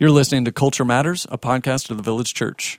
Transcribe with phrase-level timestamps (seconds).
[0.00, 2.78] You're listening to Culture Matters, a podcast of the Village Church.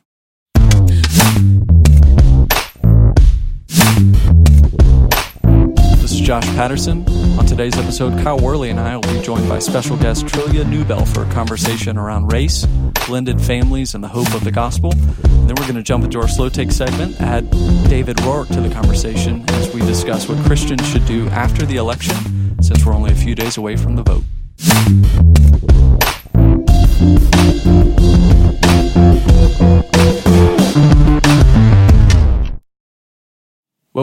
[5.97, 7.05] This is Josh Patterson.
[7.37, 11.05] On today's episode, Kyle Worley and I will be joined by special guest Trillia Newbell
[11.05, 12.65] for a conversation around race,
[13.05, 14.91] blended families, and the hope of the gospel.
[14.91, 17.51] Then we're going to jump into our slow take segment, add
[17.89, 22.15] David Roark to the conversation as we discuss what Christians should do after the election,
[22.61, 24.23] since we're only a few days away from the vote.
[26.99, 27.07] Well,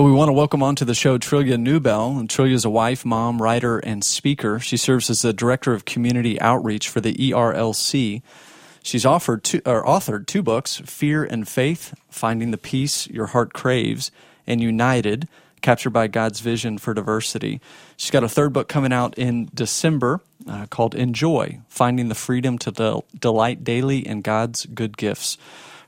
[0.02, 2.18] we want to welcome onto the show Trillia Newbell.
[2.18, 4.58] And Trillia is a wife, mom, writer, and speaker.
[4.58, 8.22] She serves as the director of community outreach for the ERLC.
[8.82, 13.52] She's offered two, or authored two books: Fear and Faith, Finding the Peace Your Heart
[13.52, 14.10] Craves,
[14.46, 15.28] and United,
[15.62, 17.60] Captured by God's Vision for Diversity.
[17.96, 22.56] She's got a third book coming out in December uh, called Enjoy, Finding the Freedom
[22.58, 25.38] to Del- Delight Daily in God's Good Gifts.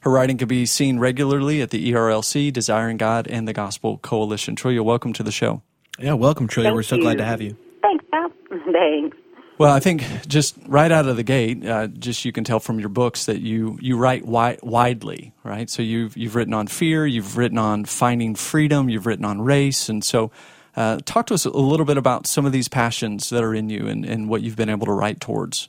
[0.01, 4.57] Her writing can be seen regularly at the ERLC, Desiring God, and the Gospel Coalition.
[4.57, 5.63] Trillia, welcome to the show.
[5.99, 6.65] Yeah, welcome, Trillia.
[6.65, 7.03] Thank We're so you.
[7.03, 7.57] glad to have you.
[7.83, 8.31] Thanks, Pal.
[8.73, 9.17] Thanks.
[9.59, 12.79] Well, I think just right out of the gate, uh, just you can tell from
[12.79, 15.69] your books that you you write wi- widely, right?
[15.69, 19.89] So you've you've written on fear, you've written on finding freedom, you've written on race,
[19.89, 20.31] and so
[20.77, 23.69] uh, talk to us a little bit about some of these passions that are in
[23.69, 25.69] you and, and what you've been able to write towards.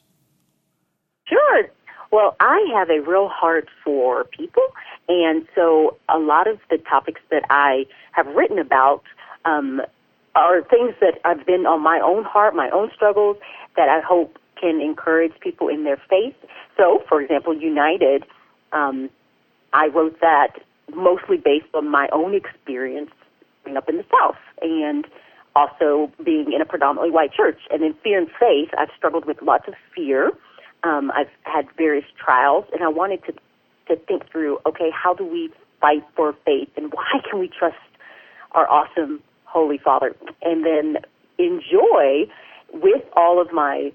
[1.25, 1.63] Sure.
[2.11, 4.63] Well, I have a real heart for people,
[5.07, 9.01] and so a lot of the topics that I have written about
[9.45, 9.81] um,
[10.35, 13.37] are things that I've been on my own heart, my own struggles,
[13.75, 16.35] that I hope can encourage people in their faith.
[16.77, 18.25] So, for example, United,
[18.71, 19.09] um,
[19.73, 20.61] I wrote that
[20.93, 23.11] mostly based on my own experience
[23.63, 25.05] growing up in the South and
[25.55, 27.59] also being in a predominantly white church.
[27.71, 30.31] And in Fear and Faith, I've struggled with lots of fear.
[30.83, 33.33] Um, I've had various trials, and I wanted to
[33.89, 37.75] to think through, okay, how do we fight for faith, and why can we trust
[38.51, 40.15] our awesome Holy Father?
[40.41, 40.97] And then
[41.37, 42.25] enjoy
[42.73, 43.91] with all of my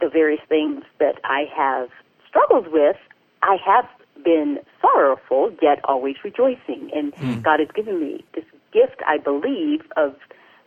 [0.00, 1.88] the various things that I have
[2.28, 2.96] struggled with.
[3.42, 3.86] I have
[4.24, 10.14] been sorrowful, yet always rejoicing, and God has given me this gift, I believe, of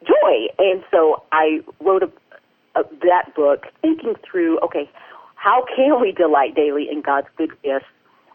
[0.06, 0.48] joy.
[0.60, 4.90] And so I wrote a, a, that book, thinking through, okay,
[5.36, 7.86] how can we delight daily in God's good gifts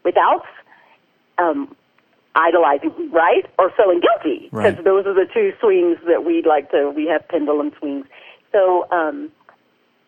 [0.05, 0.45] without
[1.39, 1.75] um,
[2.35, 4.49] idolizing, right, or feeling guilty?
[4.51, 4.85] Because Right.
[4.85, 6.91] those are the two swings that we like to.
[6.91, 8.07] We have pendulum swings.
[8.53, 9.31] So, um,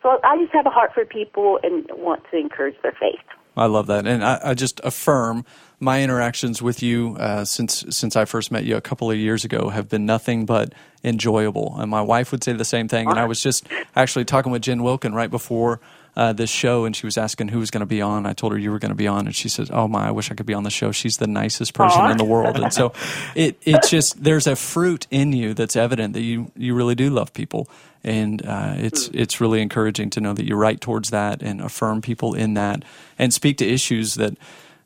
[0.02, 3.20] so I just have a heart for people and want to encourage their faith.
[3.56, 5.44] I love that, and I, I just affirm
[5.78, 9.44] my interactions with you uh, since since I first met you a couple of years
[9.44, 10.72] ago have been nothing but
[11.04, 11.74] enjoyable.
[11.78, 13.10] And my wife would say the same thing.
[13.10, 13.66] And I was just
[13.96, 15.80] actually talking with Jen Wilkin right before
[16.14, 18.26] uh, this show, and she was asking who was going to be on.
[18.26, 20.10] I told her you were going to be on, and she says, "Oh my, I
[20.10, 20.92] wish I could be on the show.
[20.92, 22.10] She's the nicest person Aw.
[22.10, 22.92] in the world." And so
[23.34, 27.10] it it's just there's a fruit in you that's evident that you you really do
[27.10, 27.68] love people.
[28.04, 32.02] And uh, it's it's really encouraging to know that you write towards that and affirm
[32.02, 32.84] people in that,
[33.18, 34.36] and speak to issues that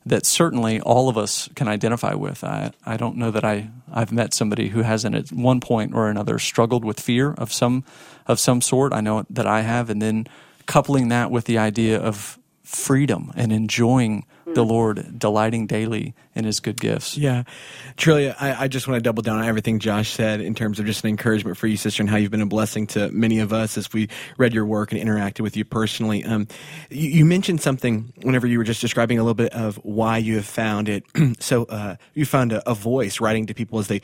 [0.07, 2.43] that certainly all of us can identify with.
[2.43, 6.09] I, I don't know that I, I've met somebody who hasn't at one point or
[6.09, 7.83] another struggled with fear of some
[8.25, 8.93] of some sort.
[8.93, 10.27] I know that I have, and then
[10.67, 16.59] coupling that with the idea of freedom and enjoying the Lord, delighting daily in His
[16.59, 17.17] good gifts.
[17.17, 17.43] Yeah.
[17.97, 20.85] Trillia, I, I just want to double down on everything Josh said in terms of
[20.85, 23.51] just an encouragement for you, sister, and how you've been a blessing to many of
[23.51, 26.23] us as we read your work and interacted with you personally.
[26.23, 26.47] Um,
[26.89, 30.35] you, you mentioned something whenever you were just describing a little bit of why you
[30.35, 31.03] have found it.
[31.39, 34.01] so uh, you found a, a voice writing to people as they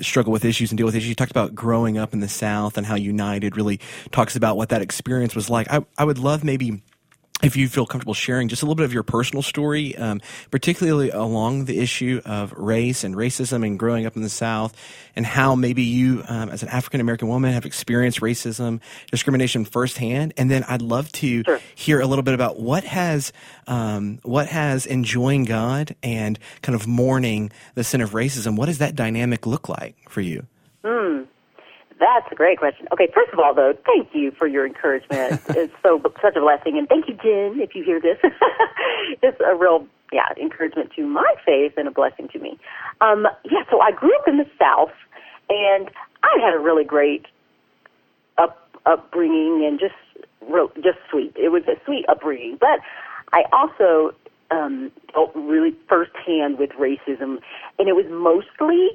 [0.00, 1.08] struggle with issues and deal with issues.
[1.08, 3.78] You talked about growing up in the South and how United really
[4.10, 5.70] talks about what that experience was like.
[5.70, 6.82] I, I would love maybe
[7.42, 11.10] if you feel comfortable sharing just a little bit of your personal story, um, particularly
[11.10, 14.74] along the issue of race and racism and growing up in the South,
[15.16, 18.80] and how maybe you, um, as an African American woman, have experienced racism,
[19.10, 20.32] discrimination firsthand.
[20.36, 21.60] And then I'd love to Sure.
[21.74, 23.32] hear a little bit about what has
[23.66, 28.56] um, what has enjoying God and kind of mourning the sin of racism.
[28.56, 30.46] What does that dynamic look like for you?
[32.04, 32.86] That's a great question.
[32.92, 35.40] Okay, first of all, though, thank you for your encouragement.
[35.48, 38.18] it's so such a blessing, and thank you, Jen, if you hear this.
[39.22, 42.58] it's a real, yeah, encouragement to my faith and a blessing to me.
[43.00, 44.92] Um, yeah, so I grew up in the South,
[45.48, 45.90] and
[46.22, 47.24] I had a really great
[48.36, 49.94] up upbringing and just
[50.82, 51.34] just sweet.
[51.36, 52.80] It was a sweet upbringing, but
[53.32, 54.14] I also
[54.50, 57.40] um, dealt really firsthand with racism,
[57.78, 58.90] and it was mostly,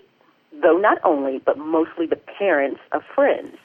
[0.62, 3.57] though not only, but mostly the parents of friends,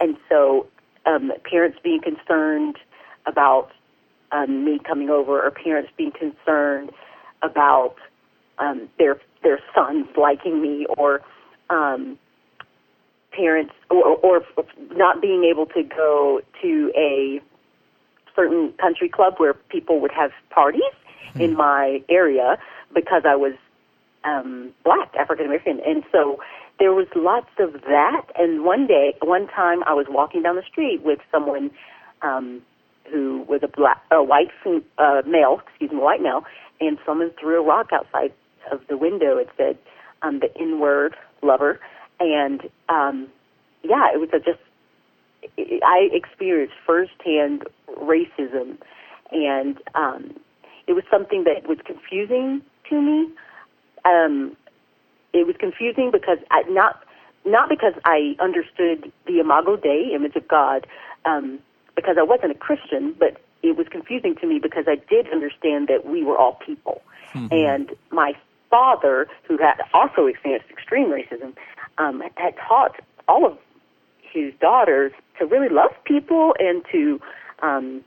[0.00, 0.66] and so
[1.06, 2.76] um, parents being concerned
[3.26, 3.70] about
[4.32, 6.90] um, me coming over or parents being concerned
[7.42, 7.96] about
[8.58, 11.22] um, their their sons liking me or
[11.70, 12.18] um,
[13.32, 14.44] parents or, or
[14.92, 17.40] not being able to go to a
[18.36, 20.82] certain country club where people would have parties
[21.32, 21.40] hmm.
[21.40, 22.58] in my area
[22.94, 23.54] because I was
[24.24, 26.40] um, black, African American, and so
[26.78, 28.26] there was lots of that.
[28.38, 31.70] And one day, one time, I was walking down the street with someone
[32.22, 32.62] um,
[33.10, 34.50] who was a black, a white
[34.98, 36.44] uh, male, excuse me, white male,
[36.80, 38.32] and someone threw a rock outside
[38.70, 39.36] of the window.
[39.36, 39.78] It said
[40.22, 41.80] um, the N word lover,
[42.18, 43.28] and um,
[43.82, 44.60] yeah, it was a just
[45.82, 48.78] I experienced firsthand racism,
[49.32, 50.36] and um,
[50.86, 53.28] it was something that was confusing to me.
[54.04, 54.56] Um,
[55.32, 57.02] it was confusing because I not
[57.44, 60.86] not because I understood the Imago Dei, image of God,
[61.24, 61.58] um,
[61.96, 65.88] because I wasn't a Christian, but it was confusing to me because I did understand
[65.88, 67.02] that we were all people.
[67.32, 67.52] Mm-hmm.
[67.52, 68.34] And my
[68.70, 71.54] father, who had also experienced extreme racism,
[71.98, 73.58] um, had taught all of
[74.32, 77.20] his daughters to really love people and to,
[77.62, 78.02] um,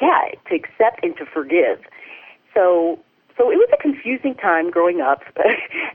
[0.00, 1.80] yeah, to accept and to forgive.
[2.54, 2.98] So,
[3.36, 5.22] so it was a confusing time growing up,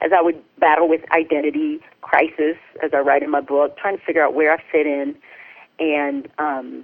[0.02, 4.04] as I would battle with identity crisis, as I write in my book, trying to
[4.04, 5.16] figure out where I fit in,
[5.80, 6.84] and um,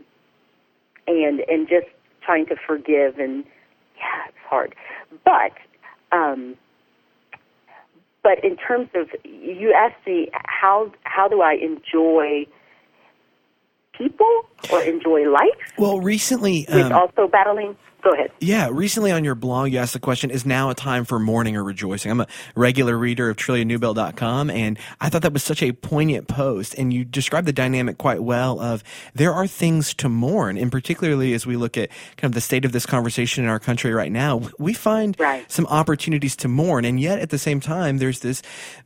[1.07, 1.88] and and just
[2.21, 3.44] trying to forgive and
[3.97, 4.75] yeah, it's hard.
[5.23, 5.53] But
[6.11, 6.55] um,
[8.21, 12.45] but in terms of you asked me how how do I enjoy
[13.97, 15.73] people or enjoy life?
[15.77, 18.31] Well, recently um, also battling Go ahead.
[18.41, 21.55] Yeah, recently on your blog, you asked the question, is now a time for mourning
[21.55, 22.11] or rejoicing?
[22.11, 26.75] I'm a regular reader of TrilliaNewbell.com, and I thought that was such a poignant post.
[26.77, 28.83] And you described the dynamic quite well of
[29.15, 32.65] there are things to mourn, and particularly as we look at kind of the state
[32.65, 35.50] of this conversation in our country right now, we find right.
[35.50, 36.83] some opportunities to mourn.
[36.83, 38.41] And yet at the same time, there's this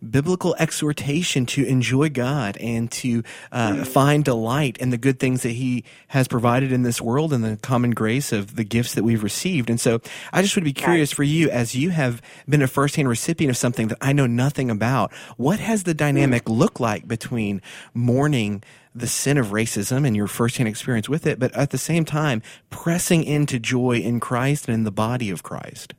[0.07, 3.87] biblical exhortation to enjoy God and to uh, mm.
[3.87, 7.57] find delight in the good things that He has provided in this world and the
[7.57, 9.69] common grace of the gifts that we've received.
[9.69, 10.00] And so
[10.31, 13.57] I just would be curious for you, as you have been a firsthand recipient of
[13.57, 16.57] something that I know nothing about, what has the dynamic mm.
[16.57, 17.62] looked like between
[17.94, 18.63] mourning
[18.94, 22.42] the sin of racism and your firsthand experience with it, but at the same time,
[22.69, 25.94] pressing into joy in Christ and in the body of Christ?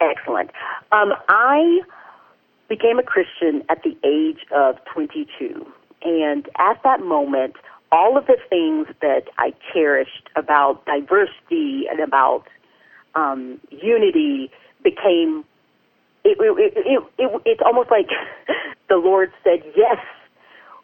[0.00, 0.50] Excellent.
[0.92, 1.80] Um, I
[2.68, 5.66] became a Christian at the age of 22.
[6.02, 7.56] And at that moment,
[7.90, 12.46] all of the things that I cherished about diversity and about
[13.14, 14.50] um, unity
[14.82, 15.44] became
[16.24, 18.08] it, it, it, it, it's almost like
[18.88, 19.98] the Lord said, yes,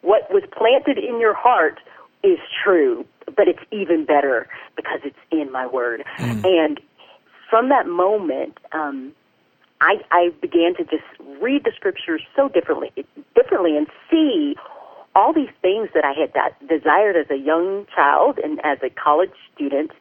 [0.01, 1.81] what was planted in your heart
[2.23, 3.05] is true,
[3.37, 6.05] but it's even better because it's in my word.
[6.19, 6.45] Mm.
[6.45, 6.81] And
[7.51, 9.13] from that moment, um,
[9.81, 11.05] I, I began to just
[11.41, 12.91] read the scriptures so differently,
[13.35, 14.57] differently, and see
[15.15, 18.91] all these things that I had that desired as a young child and as a
[18.91, 19.93] college student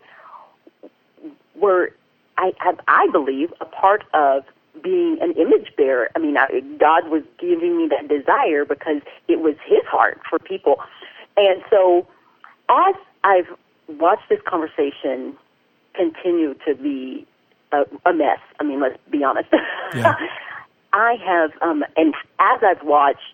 [1.55, 1.91] were,
[2.37, 2.53] I,
[2.87, 4.43] I believe, a part of
[4.81, 6.09] being an image bearer.
[6.15, 10.39] I mean, I, God was giving me that desire because it was His heart for
[10.39, 10.77] people.
[11.37, 12.07] And so,
[12.69, 13.47] as I've
[13.87, 15.37] watched this conversation
[15.93, 17.27] continue to be
[17.71, 19.49] a, a mess, I mean, let's be honest.
[19.95, 20.15] Yeah.
[20.93, 23.33] I have, um, and as I've watched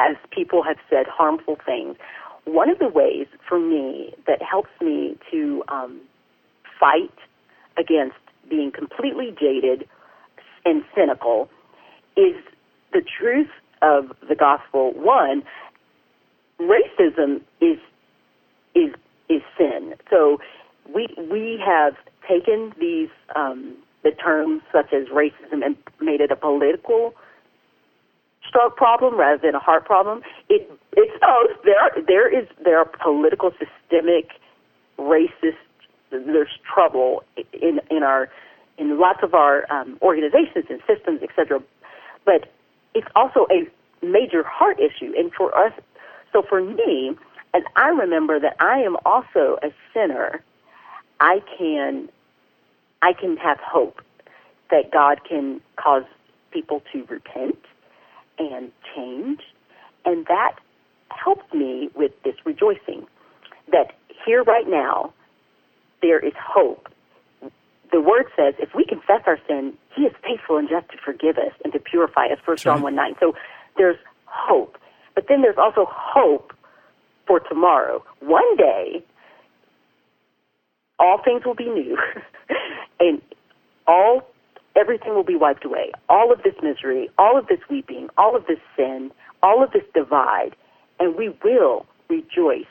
[0.00, 1.96] as people have said harmful things.
[2.44, 6.00] One of the ways for me that helps me to um,
[6.78, 7.12] fight
[7.76, 8.16] against
[8.48, 9.86] being completely jaded
[10.64, 11.48] and cynical
[12.16, 12.34] is
[12.92, 13.50] the truth
[13.82, 14.92] of the gospel.
[14.94, 15.42] One,
[16.58, 17.78] racism is
[18.74, 18.94] is
[19.28, 19.94] is sin.
[20.08, 20.38] So
[20.92, 21.94] we we have
[22.28, 27.14] taken these um, the terms such as racism and made it a political
[28.50, 30.22] stroke problem rather than a heart problem.
[30.48, 31.64] It it's both.
[31.64, 34.32] There there is there are political systemic
[34.98, 35.56] racist
[36.10, 38.28] there's trouble in in our
[38.76, 41.62] in lots of our um, organizations and systems, etc.
[42.24, 42.52] But
[42.94, 43.68] it's also a
[44.04, 45.72] major heart issue, and for us,
[46.32, 47.16] so for me,
[47.54, 50.42] as I remember that I am also a sinner,
[51.20, 52.08] I can
[53.02, 54.02] I can have hope
[54.70, 56.04] that God can cause
[56.50, 57.58] people to repent
[58.40, 59.40] and change.
[60.04, 60.56] And that
[61.10, 63.06] helped me with this rejoicing
[63.70, 63.92] that
[64.24, 65.12] here right now,
[66.02, 66.88] there is hope.
[67.92, 71.36] The word says if we confess our sin, he is faithful and just to forgive
[71.36, 73.14] us and to purify us, First John 1 9.
[73.20, 73.34] So
[73.76, 74.78] there's hope.
[75.14, 76.52] But then there's also hope
[77.26, 78.02] for tomorrow.
[78.20, 79.04] One day,
[80.98, 81.98] all things will be new,
[83.00, 83.20] and
[83.86, 84.29] all
[84.76, 85.92] everything will be wiped away.
[86.08, 89.10] All of this misery, all of this weeping, all of this sin,
[89.42, 90.54] all of this divide,
[90.98, 92.66] and we will rejoice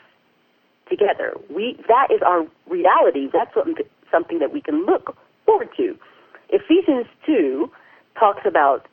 [0.88, 1.34] together.
[1.48, 3.28] We that is our reality.
[3.32, 3.66] That's what,
[4.10, 5.16] something that we can look
[5.46, 5.96] forward to.
[6.50, 7.70] Ephesians two
[8.18, 8.86] talks about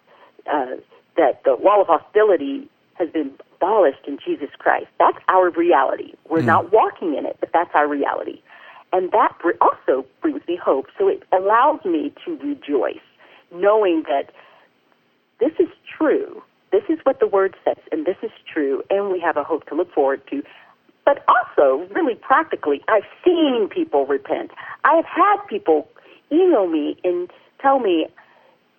[0.52, 0.78] uh,
[1.18, 4.88] that the wall of hostility has been abolished in Jesus Christ.
[5.00, 6.14] That's our reality.
[6.30, 6.46] We're mm.
[6.46, 8.42] not walking in it, but that's our reality.
[8.94, 10.88] And that also brings me hope.
[10.98, 13.03] So it allows me to rejoice,
[13.53, 14.32] knowing that
[15.39, 16.41] this is true.
[16.72, 19.65] This is what the word says, and this is true, and we have a hope
[19.67, 20.44] to look forward to.
[21.06, 24.51] But also, really practically, I've seen people repent.
[24.84, 25.88] I have had people
[26.32, 28.08] email me and tell me,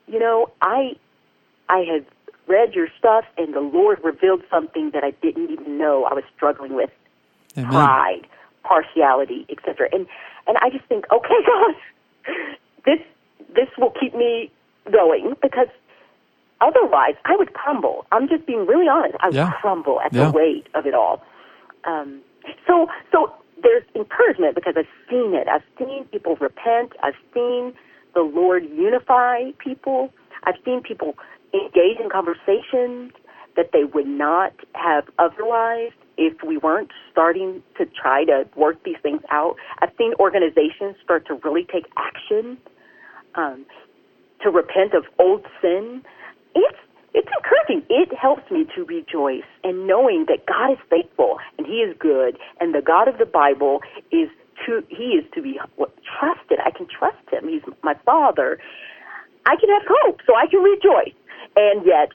[0.06, 0.96] you know, I
[1.70, 2.04] I had
[2.46, 6.24] read your stuff and the Lord revealed something that I didn't even know I was
[6.34, 6.90] struggling with.
[7.56, 7.70] Amen.
[7.70, 8.26] Pride,
[8.68, 9.88] partiality, etc.
[9.92, 10.06] And
[10.46, 11.74] and I just think, okay, God,
[12.84, 13.00] this
[13.54, 14.50] this will keep me
[14.92, 15.68] going because
[16.60, 18.06] otherwise I would crumble.
[18.12, 19.16] I'm just being really honest.
[19.20, 19.52] I would yeah.
[19.60, 20.26] crumble at yeah.
[20.26, 21.22] the weight of it all.
[21.84, 22.20] Um,
[22.66, 23.32] so so
[23.62, 25.48] there's encouragement because I've seen it.
[25.48, 26.92] I've seen people repent.
[27.02, 27.72] I've seen
[28.14, 30.12] the Lord unify people.
[30.44, 31.16] I've seen people
[31.54, 33.12] engage in conversations
[33.56, 38.98] that they would not have otherwise if we weren't starting to try to work these
[39.02, 39.56] things out.
[39.78, 42.58] I've seen organizations start to really take action
[43.36, 43.64] um,
[44.42, 46.02] to repent of old sin.
[46.54, 46.78] It's
[47.14, 47.86] it's encouraging.
[47.88, 52.36] It helps me to rejoice and knowing that God is faithful and He is good,
[52.60, 54.28] and the God of the Bible is
[54.66, 55.58] to He is to be
[56.18, 56.58] trusted.
[56.64, 57.48] I can trust Him.
[57.48, 58.58] He's my Father.
[59.46, 61.14] I can have hope, so I can rejoice,
[61.56, 62.10] and yet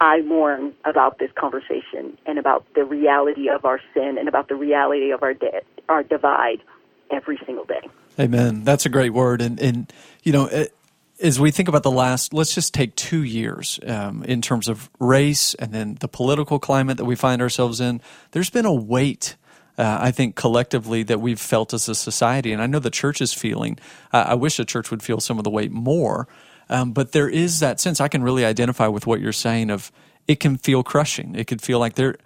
[0.00, 4.56] I mourn about this conversation and about the reality of our sin and about the
[4.56, 6.62] reality of our de- our divide
[7.10, 7.88] every single day.
[8.18, 8.64] Amen.
[8.64, 10.46] That's a great word, and and you know.
[10.46, 10.74] It,
[11.20, 14.90] as we think about the last, let's just take two years um, in terms of
[14.98, 18.00] race and then the political climate that we find ourselves in.
[18.32, 19.36] There's been a weight,
[19.78, 23.20] uh, I think, collectively that we've felt as a society, and I know the church
[23.20, 23.78] is feeling.
[24.12, 26.26] Uh, I wish the church would feel some of the weight more
[26.68, 29.92] um, but there is that sense I can really identify with what you're saying of
[30.26, 31.34] it can feel crushing.
[31.34, 32.16] It could feel like there,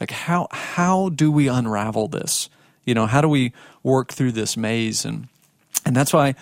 [0.00, 2.50] like how how do we unravel this?
[2.84, 5.04] You know, how do we work through this maze?
[5.04, 5.28] And
[5.84, 6.34] and that's why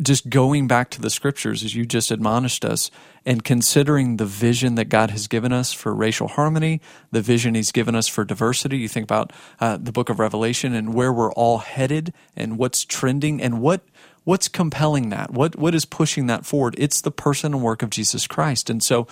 [0.00, 2.90] just going back to the scriptures as you just admonished us
[3.26, 7.72] and considering the vision that God has given us for racial harmony, the vision He's
[7.72, 8.78] given us for diversity.
[8.78, 12.84] You think about uh, the book of Revelation and where we're all headed and what's
[12.84, 13.82] trending and what
[14.24, 15.30] what's compelling that?
[15.30, 16.74] What what is pushing that forward?
[16.78, 18.68] It's the person and work of Jesus Christ.
[18.70, 19.06] And so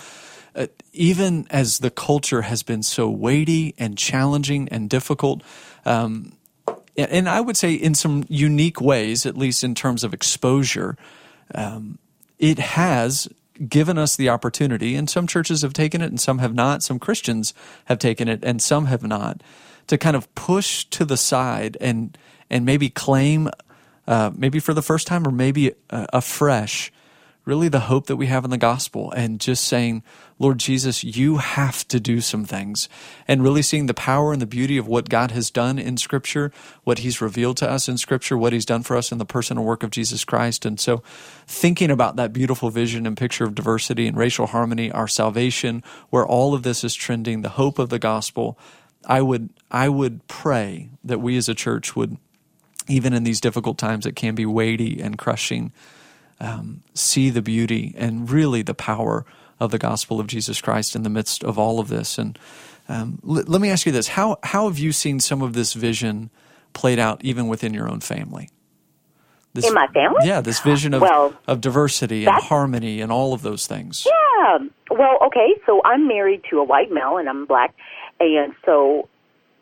[0.55, 5.43] uh, even as the culture has been so weighty and challenging and difficult,
[5.87, 6.37] um,
[6.97, 10.99] and I would say in some unique ways, at least in terms of exposure,
[11.55, 11.99] um,
[12.39, 13.29] it has
[13.69, 16.83] given us the opportunity, and some churches have taken it and some have not.
[16.83, 17.55] Some Christians
[17.87, 19.43] have taken it and some have not,
[19.87, 22.17] to kind of push to the side and
[22.51, 23.49] and maybe claim
[24.07, 26.93] uh, maybe for the first time or maybe uh, afresh,
[27.45, 30.03] really the hope that we have in the gospel and just saying,
[30.39, 32.89] Lord Jesus, you have to do some things.
[33.27, 36.53] And really seeing the power and the beauty of what God has done in Scripture,
[36.85, 39.59] what He's revealed to us in Scripture, what He's done for us in the person
[39.59, 40.65] and work of Jesus Christ.
[40.65, 41.03] And so
[41.47, 46.27] thinking about that beautiful vision and picture of diversity and racial harmony, our salvation, where
[46.27, 48.59] all of this is trending, the hope of the gospel,
[49.07, 52.19] I would I would pray that we as a church would
[52.93, 55.73] even in these difficult times that can be weighty and crushing,
[56.41, 59.25] um, see the beauty and really the power
[59.59, 62.19] of the gospel of Jesus Christ in the midst of all of this.
[62.19, 62.39] And
[62.89, 65.73] um, l- let me ask you this: how how have you seen some of this
[65.73, 66.31] vision
[66.75, 68.51] played out even within your own family?
[69.55, 73.35] This, in my family, yeah, this vision of well, of diversity and harmony and all
[73.35, 74.07] of those things.
[74.07, 74.59] Yeah.
[74.91, 75.55] Well, okay.
[75.67, 77.75] So I'm married to a white male, and I'm black,
[78.19, 79.09] and so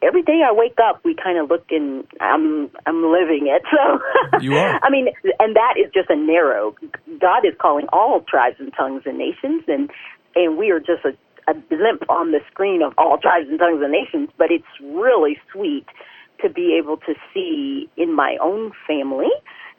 [0.02, 3.62] every day I wake up, we kind of look and I'm I'm living it.
[3.71, 4.80] So you are.
[4.83, 6.75] I mean, and that is just a narrow.
[7.21, 9.90] God is calling all tribes and tongues and nations, and
[10.35, 11.16] and we are just a,
[11.50, 14.30] a blimp on the screen of all tribes and tongues and nations.
[14.37, 15.87] But it's really sweet
[16.42, 19.30] to be able to see in my own family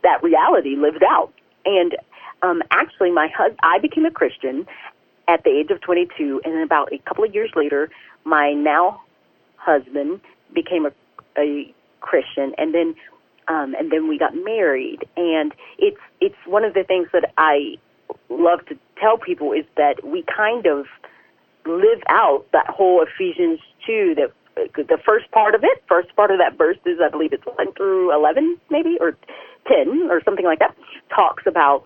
[0.03, 1.33] that reality lived out.
[1.65, 1.95] And
[2.43, 4.65] um, actually, my husband, I became a Christian
[5.27, 7.89] at the age of 22, and then about a couple of years later,
[8.25, 9.01] my now
[9.63, 10.21] husband
[10.53, 10.91] became a,
[11.37, 12.95] a Christian, and then
[13.47, 14.99] um, and then we got married.
[15.15, 17.77] And it's it's one of the things that I
[18.29, 20.85] love to tell people is that we kind of
[21.65, 24.31] live out that whole Ephesians two that
[24.75, 27.73] the first part of it, first part of that verse is, I believe it's 1
[27.73, 29.15] through 11, maybe, or
[29.67, 30.75] 10, or something like that,
[31.15, 31.83] talks about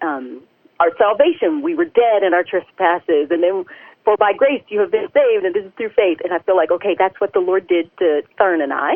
[0.00, 0.42] um,
[0.80, 1.62] our salvation.
[1.62, 3.64] We were dead in our trespasses, and then
[4.04, 6.18] for by grace you have been saved, and this is through faith.
[6.24, 8.94] And I feel like, okay, that's what the Lord did to Thern and I.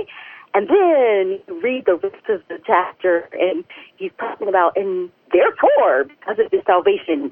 [0.55, 3.65] And then you read the rest of the chapter, and
[3.97, 7.31] he's talking about, and therefore, because of this salvation,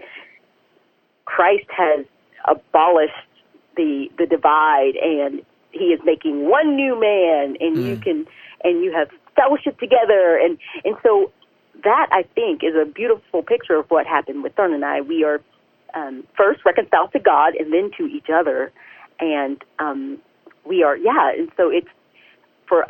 [1.24, 2.04] Christ has
[2.44, 3.12] abolished
[3.76, 5.40] the the divide, and
[5.70, 7.88] he is making one new man, and mm.
[7.88, 8.26] you can
[8.62, 11.32] and you have fellowship together, and and so
[11.82, 15.00] that I think is a beautiful picture of what happened with Thern and I.
[15.00, 15.40] We are
[15.94, 18.72] um, first reconciled to God, and then to each other,
[19.20, 20.18] and um,
[20.66, 21.88] we are yeah, and so it's
[22.68, 22.86] for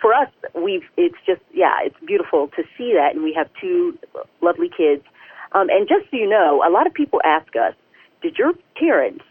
[0.00, 3.14] for us we've it's just yeah it's beautiful to see that.
[3.14, 3.98] And we have two
[4.40, 5.02] lovely kids.
[5.52, 7.74] Um, and just so you know a lot of people ask us
[8.22, 9.24] did your parents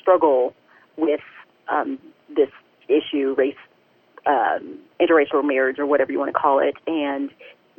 [0.00, 0.54] struggle
[0.96, 1.20] with
[1.68, 1.98] um,
[2.34, 2.48] this
[2.88, 3.54] issue, race,
[4.26, 6.74] um, interracial marriage, or whatever you want to call it?
[6.86, 7.30] And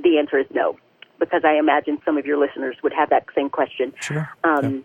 [0.04, 0.78] the answer is no,
[1.22, 3.94] because I imagine some of your listeners would have that same question.
[4.02, 4.30] Sure.
[4.44, 4.84] Um,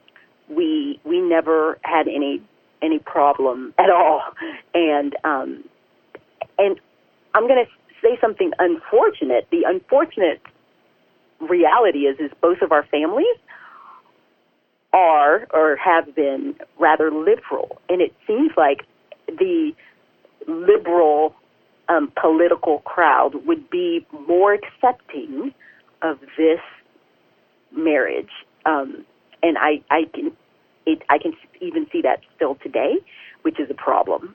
[0.49, 0.55] yeah.
[0.57, 2.41] We we never had any
[2.81, 4.23] any problem at all,
[4.75, 5.65] and um,
[6.57, 6.79] and
[7.35, 9.49] I'm going to say something unfortunate.
[9.51, 10.41] The unfortunate
[11.41, 13.37] reality is is both of our families
[14.93, 18.85] are or have been rather liberal, and it seems like
[19.27, 19.73] the
[20.47, 21.35] liberal
[21.89, 25.53] um, political crowd would be more accepting
[26.03, 26.61] of this
[27.77, 28.31] marriage,
[28.65, 29.05] um,
[29.43, 30.33] and I, I can
[30.87, 32.97] it, I can even see that still today,
[33.43, 34.35] which is a problem,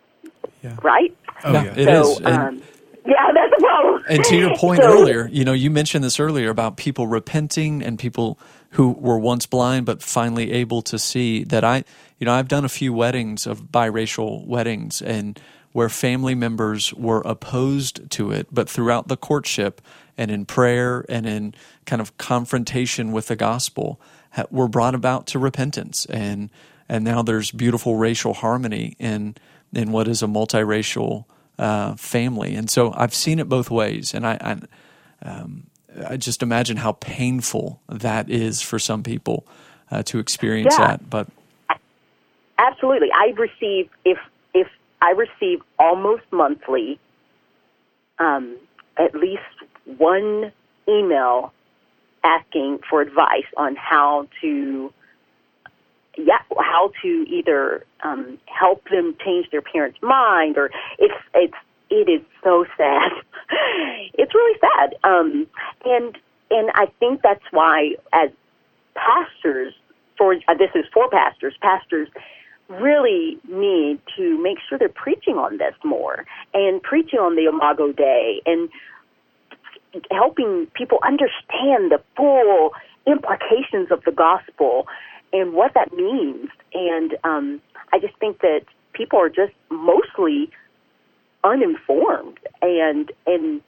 [0.62, 0.76] yeah.
[0.84, 1.16] right?
[1.44, 2.22] Oh, yeah, it so, is.
[2.26, 2.62] Um,
[3.06, 4.04] yeah, that's a problem.
[4.10, 7.82] And to your point so, earlier, you know, you mentioned this earlier about people repenting
[7.82, 8.38] and people
[8.72, 11.84] who were once blind but finally able to see that I,
[12.20, 15.40] you know, I've done a few weddings of biracial weddings and
[15.72, 19.82] where family members were opposed to it, but throughout the courtship
[20.22, 21.54] and in prayer and in
[21.86, 24.00] kind of confrontation with the gospel,
[24.50, 26.50] were brought about to repentance and
[26.92, 29.36] and now there's beautiful racial harmony in
[29.74, 31.24] in what is a multiracial
[31.58, 35.68] uh, family, and so I've seen it both ways, and I, I um,
[36.06, 39.48] I just imagine how painful that is for some people
[39.90, 40.88] uh, to experience yeah.
[40.88, 41.10] that.
[41.10, 41.30] But
[42.58, 44.18] absolutely, I receive if
[44.54, 44.68] if
[45.02, 47.00] I receive almost monthly,
[48.20, 48.58] um,
[48.98, 49.42] at least
[49.98, 50.52] one
[50.88, 51.54] email
[52.24, 54.94] asking for advice on how to
[56.18, 61.56] yeah how to either um, help them change their parents' mind or it's it's
[61.92, 63.12] it is so sad.
[64.14, 64.96] it's really sad.
[65.04, 65.46] Um,
[65.86, 66.18] and
[66.50, 68.30] and I think that's why as
[68.96, 69.74] pastors
[70.18, 72.08] for uh, this is for pastors, pastors
[72.70, 77.92] really need to make sure they're preaching on this more and preaching on the Imago
[77.92, 78.70] Dei and
[80.12, 82.72] helping people understand the full
[83.06, 84.88] implications of the gospel
[85.34, 86.50] and what that means.
[86.74, 87.62] And um,
[87.94, 88.62] I just think that
[88.94, 90.50] people are just mostly
[91.44, 93.62] uninformed and and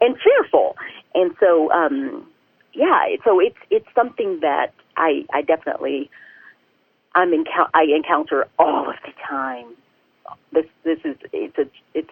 [0.00, 0.76] and fearful.
[1.14, 2.26] And so, um,
[2.74, 6.10] yeah, so it's it's something that I I definitely
[7.14, 9.66] I'm encou- I encounter all of the time.
[10.52, 12.10] This this is it's a, it's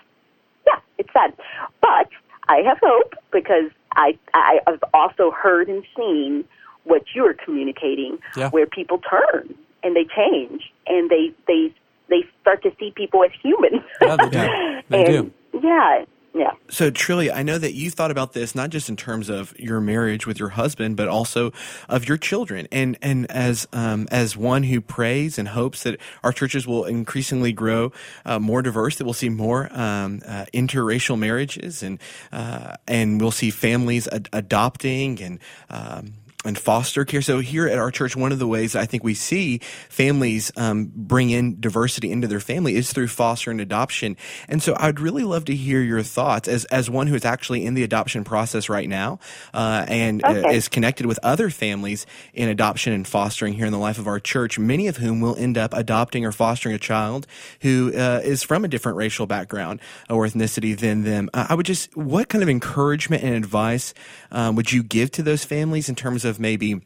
[0.67, 1.35] yeah it's sad,
[1.81, 2.09] but
[2.49, 6.45] I have hope because I I have also heard and seen
[6.85, 8.51] what you are communicating, yeah.
[8.51, 11.73] where people turn and they change and they they
[12.09, 13.83] they start to see people as humans.
[14.01, 14.39] Yeah, they do.
[14.89, 15.61] They and, do.
[15.63, 16.05] Yeah,
[16.39, 16.53] yeah.
[16.71, 19.81] So, Trillia, I know that you thought about this not just in terms of your
[19.81, 21.53] marriage with your husband, but also
[21.89, 22.69] of your children.
[22.71, 27.53] And and as um, as one who prays and hopes that our churches will increasingly
[27.53, 27.93] grow
[28.25, 31.99] uh, more diverse, that we'll see more um, uh, interracial marriages, and
[32.31, 37.21] uh, and we'll see families ad- adopting and um, and foster care.
[37.21, 40.91] So here at our church, one of the ways I think we see families um,
[40.95, 44.17] bring in diversity into their family is through foster and adoption.
[44.49, 47.67] And so I'd really love to hear your thoughts as as one who is actually
[47.67, 49.19] in the adoption process right now
[49.53, 50.43] uh, and uh, okay.
[50.45, 54.07] uh, is connected with other families in adoption and fostering here in the life of
[54.07, 54.59] our church.
[54.59, 57.27] Many of whom will end up adopting or fostering a child
[57.63, 61.31] who uh, is from a different racial background or ethnicity than them.
[61.35, 63.93] Uh, I would just, what kind of encouragement and advice
[64.31, 66.83] um, would you give to those families in terms of maybe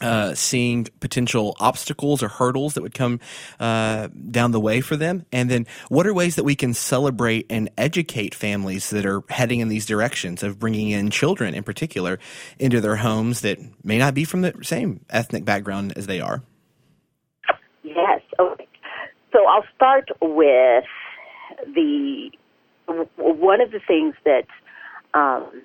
[0.00, 3.20] uh, seeing potential obstacles or hurdles that would come
[3.58, 5.26] uh, down the way for them?
[5.32, 9.60] And then what are ways that we can celebrate and educate families that are heading
[9.60, 12.18] in these directions of bringing in children in particular
[12.58, 16.42] into their homes that may not be from the same ethnic background as they are?
[17.82, 18.20] Yes.
[18.38, 18.68] Okay.
[19.32, 20.84] So I'll start with
[21.66, 22.30] the
[23.16, 24.46] one of the things that
[25.12, 25.62] um,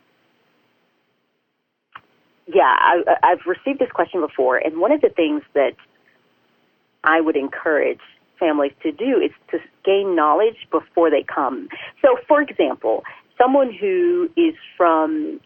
[2.53, 5.75] yeah, I, I've received this question before, and one of the things that
[7.03, 7.99] I would encourage
[8.39, 11.69] families to do is to gain knowledge before they come.
[12.01, 13.03] So, for example,
[13.37, 15.39] someone who is from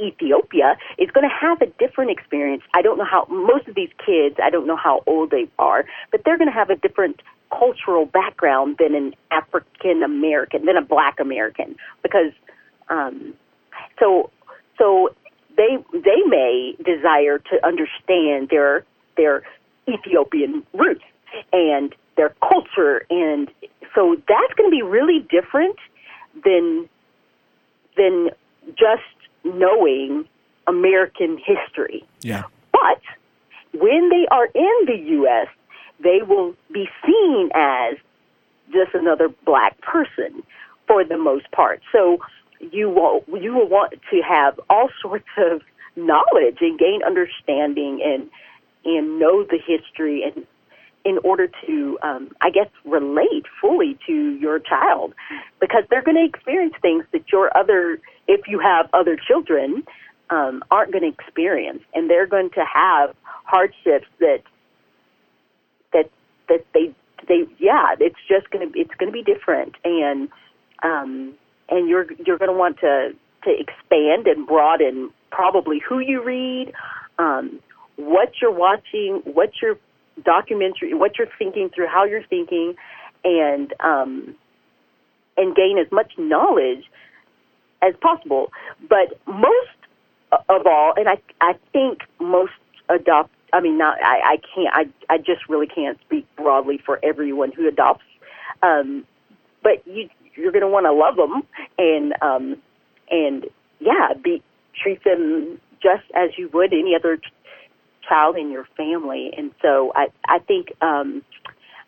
[0.00, 2.62] Ethiopia is going to have a different experience.
[2.74, 5.84] I don't know how most of these kids, I don't know how old they are,
[6.10, 7.20] but they're going to have a different
[7.56, 12.32] cultural background than an African American, than a black American because
[12.88, 13.34] um
[13.98, 14.30] so
[14.78, 15.10] so
[15.56, 18.84] they they may desire to understand their
[19.16, 19.42] their
[19.88, 21.04] Ethiopian roots
[21.52, 23.50] and their culture and
[23.94, 25.76] so that's going to be really different
[26.44, 26.88] than
[27.96, 28.30] than
[28.78, 29.02] just
[29.44, 30.24] knowing
[30.66, 32.04] American history.
[32.20, 32.44] Yeah.
[32.72, 33.00] But
[33.72, 35.48] when they are in the US,
[36.02, 37.96] they will be seen as
[38.72, 40.42] just another black person
[40.86, 41.80] for the most part.
[41.92, 42.18] So
[42.60, 45.62] you will you will want to have all sorts of
[45.96, 48.30] knowledge and gain understanding and
[48.84, 50.46] and know the history and
[51.04, 55.14] in order to um, I guess relate fully to your child.
[55.60, 59.82] Because they're going to experience things that your other if you have other children
[60.28, 61.82] um, aren't going to experience.
[61.94, 64.42] And they're going to have hardships that
[65.92, 66.10] that
[66.48, 66.94] that they
[67.26, 69.74] they yeah it's just going to it's going to be different.
[69.84, 70.28] And
[70.82, 71.34] um,
[71.70, 76.72] and you're you're going to want to to expand and broaden probably who you read,
[77.18, 77.60] um,
[77.96, 79.78] what you're watching, what you're
[80.24, 82.74] documentary, what you're thinking through, how you're thinking,
[83.24, 84.34] and um,
[85.36, 86.84] and gain as much knowledge
[87.82, 88.52] as possible.
[88.88, 89.68] But most
[90.48, 92.52] of all, and I I think most
[92.88, 93.30] adopt.
[93.52, 94.74] I mean, not I, I can't.
[95.08, 98.04] I I just really can't speak broadly for everyone who adopts.
[98.62, 99.06] Um,
[99.62, 101.42] but you you're going to want to love them
[101.78, 102.56] and um,
[103.10, 103.46] and
[103.80, 104.42] yeah, be
[104.82, 107.32] treat them just as you would any other ch-
[108.06, 109.30] child in your family.
[109.36, 111.22] And so I I think um,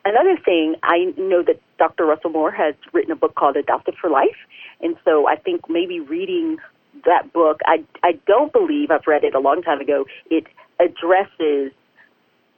[0.05, 2.07] another thing I know that Dr.
[2.07, 4.39] Russell Moore has written a book called Adopted for Life,
[4.81, 6.59] and so I think maybe reading
[7.07, 10.05] that book, I I don't believe I've read it a long time ago.
[10.31, 10.45] It
[10.81, 11.73] addresses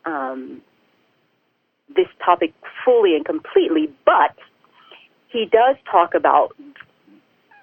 [0.05, 0.63] um,
[1.95, 2.53] this topic
[2.85, 4.35] fully and completely, but
[5.35, 6.57] he does talk about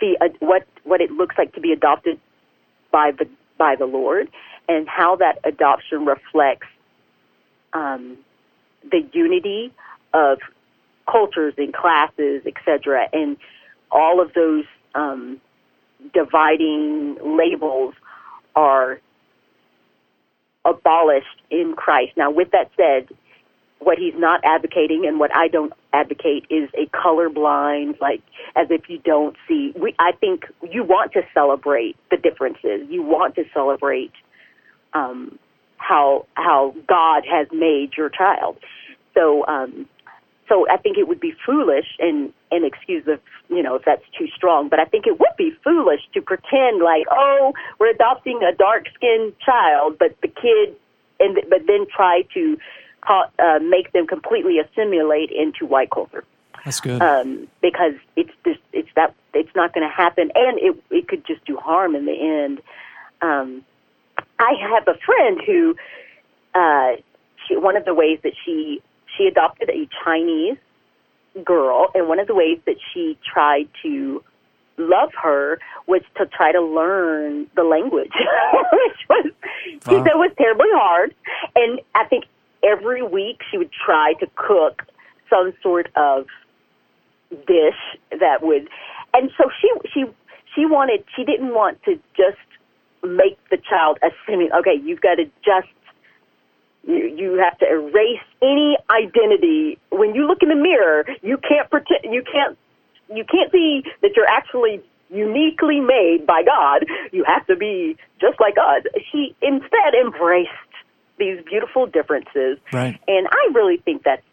[0.01, 2.19] the uh, what what it looks like to be adopted
[2.91, 4.29] by the by the Lord
[4.67, 6.67] and how that adoption reflects
[7.73, 8.17] um,
[8.91, 9.71] the unity
[10.13, 10.39] of
[11.09, 13.37] cultures and classes, etc., and
[13.89, 15.39] all of those um,
[16.13, 17.93] dividing labels
[18.55, 18.99] are
[20.65, 22.11] abolished in Christ.
[22.17, 23.07] Now, with that said,
[23.81, 28.21] what he's not advocating and what I don't advocate is a colorblind, like
[28.55, 29.73] as if you don't see.
[29.75, 32.87] We, I think you want to celebrate the differences.
[32.89, 34.11] You want to celebrate
[34.93, 35.39] um,
[35.77, 38.57] how how God has made your child.
[39.15, 39.87] So um,
[40.47, 44.05] so I think it would be foolish and and excuse if you know if that's
[44.15, 48.41] too strong, but I think it would be foolish to pretend like oh we're adopting
[48.43, 50.75] a dark skinned child, but the kid
[51.19, 52.57] and but then try to
[53.07, 56.23] uh, make them completely assimilate into white culture.
[56.63, 57.01] That's good.
[57.01, 61.25] Um, because it's just it's that it's not going to happen, and it it could
[61.25, 62.61] just do harm in the end.
[63.21, 63.63] Um,
[64.39, 65.75] I have a friend who,
[66.53, 66.93] uh,
[67.47, 68.81] she, one of the ways that she
[69.17, 70.57] she adopted a Chinese
[71.43, 74.23] girl, and one of the ways that she tried to
[74.77, 79.79] love her was to try to learn the language, which was wow.
[79.89, 81.15] she said was terribly hard.
[81.55, 82.25] And I think
[82.63, 84.83] every week she would try to cook
[85.29, 86.25] some sort of
[87.47, 87.79] dish
[88.19, 88.67] that would
[89.13, 90.05] and so she she
[90.55, 92.37] she wanted she didn't want to just
[93.03, 95.67] make the child assimilate okay you've got to just
[96.83, 99.77] you you have to erase any identity.
[99.89, 102.57] When you look in the mirror you can't pretend you can't
[103.13, 106.85] you can't see that you're actually uniquely made by God.
[107.11, 108.87] You have to be just like God.
[109.11, 110.49] She instead embraced
[111.21, 112.57] these beautiful differences.
[112.73, 112.99] Right.
[113.07, 114.23] And I really think that's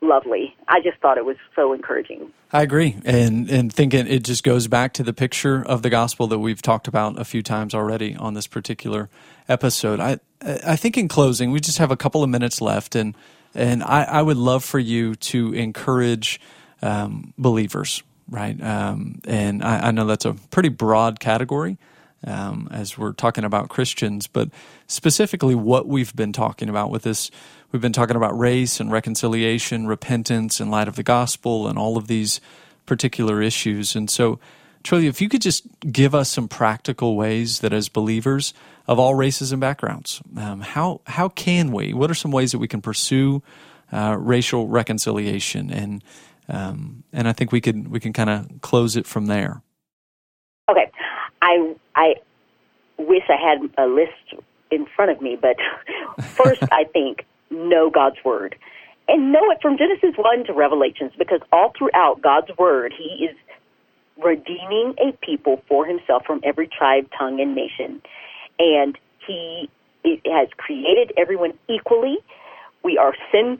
[0.00, 0.56] lovely.
[0.68, 2.32] I just thought it was so encouraging.
[2.52, 6.26] I agree, and and thinking it just goes back to the picture of the gospel
[6.28, 9.08] that we've talked about a few times already on this particular
[9.48, 10.00] episode.
[10.00, 13.16] I I think in closing, we just have a couple of minutes left, and
[13.54, 16.40] and I, I would love for you to encourage
[16.82, 18.60] um, believers, right?
[18.62, 21.78] Um, and I, I know that's a pretty broad category.
[22.26, 24.50] Um, as we're talking about Christians, but
[24.86, 27.30] specifically what we've been talking about with this.
[27.72, 31.96] We've been talking about race and reconciliation, repentance in light of the gospel, and all
[31.96, 32.40] of these
[32.84, 33.96] particular issues.
[33.96, 34.38] And so,
[34.84, 38.54] Trillia, if you could just give us some practical ways that as believers
[38.86, 41.92] of all races and backgrounds, um, how how can we?
[41.92, 43.42] What are some ways that we can pursue
[43.92, 45.70] uh, racial reconciliation?
[45.70, 46.04] And
[46.48, 49.62] um, and I think we could we can kind of close it from there.
[51.46, 52.14] I I
[52.98, 55.56] wish I had a list in front of me, but
[56.36, 58.56] first I think know God's word
[59.08, 63.36] and know it from Genesis 1 to Revelations because all throughout God's Word, He is
[64.22, 68.02] redeeming a people for Himself from every tribe, tongue, and nation.
[68.58, 69.68] And He
[70.26, 72.18] has created everyone equally.
[72.82, 73.58] We are sin,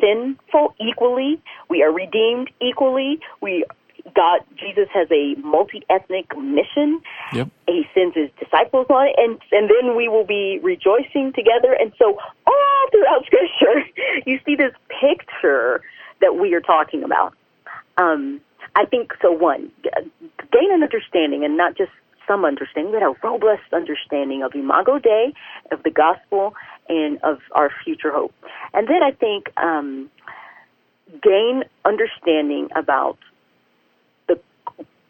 [0.00, 1.40] sinful equally.
[1.68, 3.20] We are redeemed equally.
[3.40, 3.64] We
[4.14, 7.00] God, Jesus has a multi-ethnic mission.
[7.32, 7.48] Yep.
[7.66, 11.72] He sends his disciples on it, and and then we will be rejoicing together.
[11.72, 13.82] And so, all throughout Scripture,
[14.26, 15.82] you see this picture
[16.20, 17.34] that we are talking about.
[17.98, 18.40] Um,
[18.74, 19.32] I think so.
[19.32, 19.72] One,
[20.52, 21.90] gain an understanding, and not just
[22.26, 25.32] some understanding, but a robust understanding of Imago Dei,
[25.72, 26.54] of the gospel,
[26.88, 28.34] and of our future hope.
[28.74, 30.10] And then I think um,
[31.22, 33.18] gain understanding about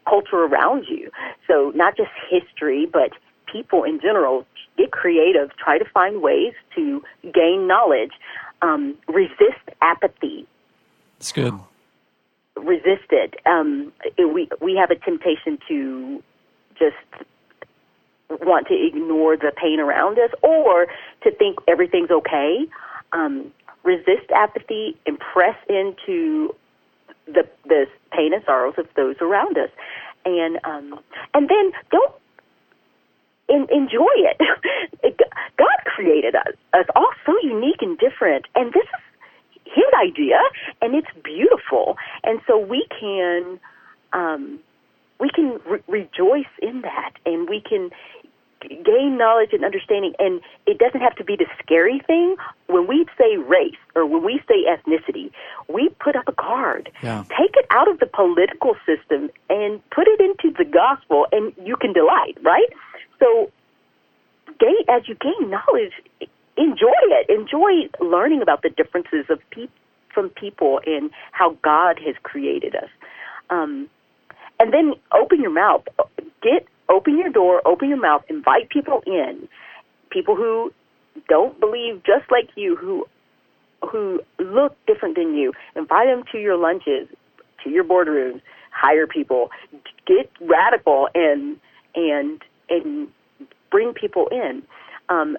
[0.08, 1.10] culture around you.
[1.46, 3.10] So not just history, but
[3.50, 4.46] people in general.
[4.76, 5.50] Get creative.
[5.56, 8.12] Try to find ways to gain knowledge.
[8.60, 10.46] Um, resist apathy.
[11.18, 11.54] It's good.
[12.56, 13.36] Resist it.
[13.46, 14.32] Um, it.
[14.34, 16.22] We we have a temptation to
[16.78, 16.96] just
[18.28, 20.86] want to ignore the pain around us or
[21.22, 22.66] to think everything's okay.
[23.12, 26.54] Um, resist apathy and press into
[27.26, 29.70] the the pain and sorrows of those around us,
[30.24, 30.98] and um,
[31.34, 32.14] and then don't
[33.48, 34.38] in, enjoy it.
[35.58, 40.38] God created us, us all so unique and different, and this is His idea,
[40.82, 43.60] and it's beautiful, and so we can.
[44.12, 44.60] Um,
[45.18, 47.90] we can re- rejoice in that, and we can
[48.68, 52.36] gain knowledge and understanding and it doesn't have to be the scary thing.
[52.66, 55.30] When we say race or when we say ethnicity
[55.68, 56.90] we put up a card.
[57.02, 57.24] Yeah.
[57.28, 61.76] take it out of the political system and put it into the gospel and you
[61.76, 62.68] can delight right?
[63.18, 63.50] So
[64.58, 65.92] gain as you gain knowledge
[66.56, 67.28] enjoy it.
[67.28, 69.74] Enjoy learning about the differences of people
[70.12, 72.88] from people and how god has created us.
[73.50, 73.90] Um,
[74.58, 75.84] and then open your mouth.
[76.42, 79.48] Get open your door, open your mouth, invite people in,
[80.10, 80.72] people who
[81.28, 83.06] don't believe just like you, who
[83.90, 85.52] who look different than you.
[85.74, 87.08] Invite them to your lunches,
[87.62, 88.40] to your boardrooms.
[88.70, 89.50] Hire people,
[90.06, 91.58] get radical, and
[91.94, 93.08] and and
[93.70, 94.62] bring people in.
[95.08, 95.36] Um,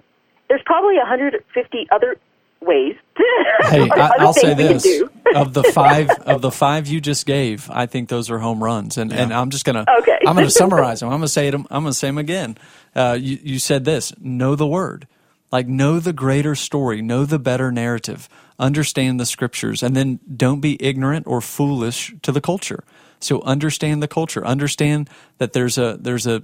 [0.49, 2.15] there's probably 150 other
[2.62, 2.96] ways.
[3.62, 4.86] hey, I, will say this:
[5.36, 8.98] of the five of the five you just gave, I think those are home runs,
[8.98, 9.24] and yeah.
[9.24, 10.20] and I'm just gonna okay.
[10.26, 11.10] I'm gonna summarize them.
[11.10, 11.65] I'm gonna say them.
[11.70, 12.58] I'm gonna say them again.
[12.96, 15.08] Uh, you you said this: know the word,
[15.52, 20.62] like know the greater story, know the better narrative, understand the scriptures, and then don't
[20.62, 22.84] be ignorant or foolish to the culture.
[23.20, 24.46] So understand the culture.
[24.46, 26.43] Understand that there's a there's a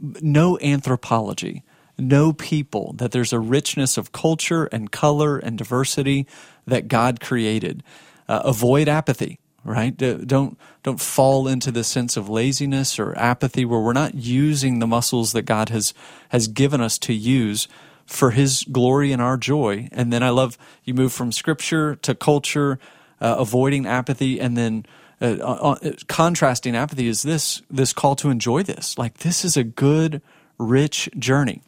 [0.00, 1.64] no anthropology
[1.98, 6.26] know people, that there's a richness of culture and color and diversity
[6.66, 7.82] that God created.
[8.28, 9.96] Uh, avoid apathy, right?
[9.96, 14.86] Don't don't fall into the sense of laziness or apathy where we're not using the
[14.86, 15.94] muscles that God has
[16.28, 17.68] has given us to use
[18.06, 19.88] for His glory and our joy.
[19.92, 22.78] And then I love you move from Scripture to culture,
[23.20, 24.86] uh, avoiding apathy, and then.
[25.20, 29.56] Uh, uh, uh contrasting apathy is this this call to enjoy this like this is
[29.56, 30.22] a good
[30.60, 31.60] rich journey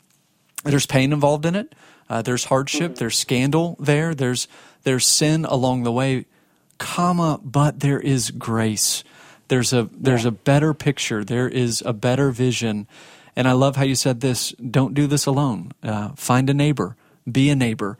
[0.65, 1.75] there's pain involved in it.
[2.09, 2.97] Uh, there's hardship.
[2.97, 4.15] There's scandal there.
[4.15, 4.49] There's
[4.83, 6.27] there's sin along the way,
[6.79, 7.41] comma.
[7.43, 9.05] But there is grace.
[9.49, 11.25] There's a there's a better picture.
[11.25, 12.87] There is a better vision.
[13.37, 14.51] And I love how you said this.
[14.53, 15.73] Don't do this alone.
[15.83, 16.97] Uh, find a neighbor.
[17.31, 17.97] Be a neighbor.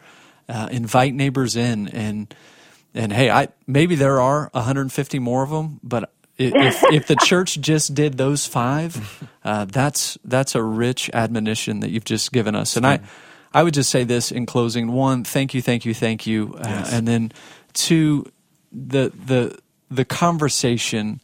[0.49, 1.89] Uh, invite neighbors in.
[1.89, 2.35] And
[2.95, 7.61] and hey, I maybe there are 150 more of them, but if if the church
[7.61, 12.77] just did those five, uh, that's that's a rich admonition that you've just given us.
[12.77, 13.01] And I
[13.53, 16.63] I would just say this in closing: one, thank you, thank you, thank you, uh,
[16.67, 16.93] yes.
[16.93, 17.33] and then
[17.73, 18.31] two,
[18.73, 19.59] the the
[19.91, 21.21] the conversation.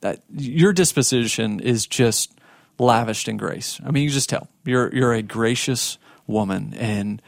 [0.00, 2.38] That your disposition is just
[2.78, 3.80] lavished in grace.
[3.86, 7.22] I mean, you just tell you're you're a gracious woman, and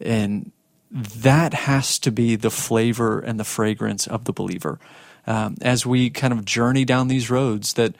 [0.00, 0.50] and
[0.90, 4.78] that has to be the flavor and the fragrance of the believer
[5.26, 7.94] um, as we kind of journey down these roads that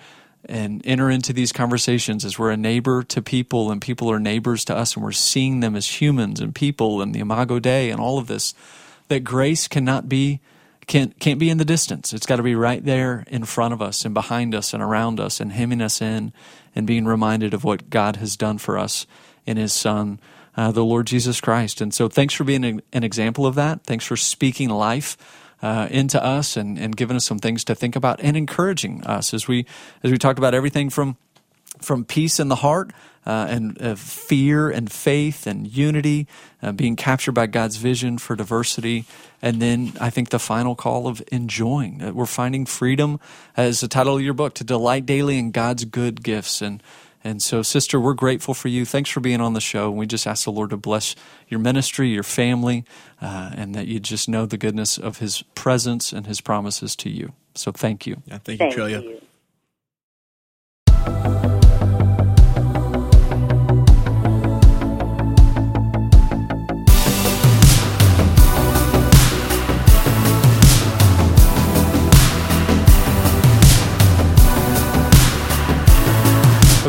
[0.47, 4.65] and enter into these conversations as we're a neighbor to people and people are neighbors
[4.65, 8.01] to us and we're seeing them as humans and people and the imago dei and
[8.01, 8.55] all of this
[9.09, 10.41] that grace cannot be
[10.87, 12.13] can't can't be in the distance.
[12.13, 15.21] It's got to be right there in front of us and behind us and around
[15.21, 16.33] us and hemming us in
[16.75, 19.07] and being reminded of what god has done for us
[19.47, 20.19] in his son
[20.57, 21.81] uh, the lord jesus christ.
[21.81, 23.85] And so thanks for being an, an example of that.
[23.85, 25.17] Thanks for speaking life
[25.63, 29.33] uh, into us and, and giving us some things to think about and encouraging us
[29.33, 29.65] as we
[30.03, 31.17] as we talked about everything from
[31.81, 32.93] from peace in the heart
[33.25, 36.27] uh, and uh, fear and faith and unity,
[36.63, 39.05] uh, being captured by God's vision for diversity.
[39.41, 42.03] And then I think the final call of enjoying.
[42.03, 43.21] Uh, we're finding freedom,
[43.57, 46.63] as the title of your book, to delight daily in God's good gifts.
[46.63, 46.83] And
[47.25, 48.85] and so, sister, we're grateful for you.
[48.85, 49.89] Thanks for being on the show.
[49.91, 51.15] And we just ask the Lord to bless
[51.49, 52.85] your ministry, your family,
[53.21, 57.11] uh, and that you just know the goodness of His presence and His promises to
[57.11, 57.33] you.
[57.55, 58.23] So, thank you.
[58.27, 59.03] Yeah, thank you, Thank Trillia.
[59.03, 59.23] you.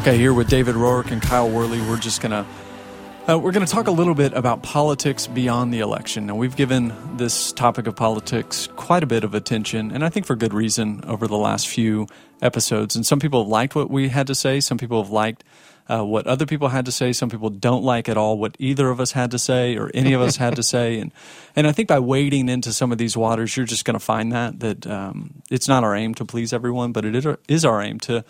[0.03, 2.45] Okay, here with David Roark and Kyle Worley, we're just gonna
[3.29, 6.25] uh, we're gonna talk a little bit about politics beyond the election.
[6.25, 10.25] Now, we've given this topic of politics quite a bit of attention, and I think
[10.25, 12.07] for good reason over the last few
[12.41, 12.97] episodes.
[12.97, 14.59] And some people have liked what we had to say.
[14.59, 15.45] Some people have liked
[15.87, 17.13] uh, what other people had to say.
[17.13, 20.11] Some people don't like at all what either of us had to say or any
[20.11, 20.99] of us had to say.
[20.99, 21.13] And
[21.55, 24.33] and I think by wading into some of these waters, you're just going to find
[24.33, 28.01] that that um, it's not our aim to please everyone, but it is our aim
[28.01, 28.25] to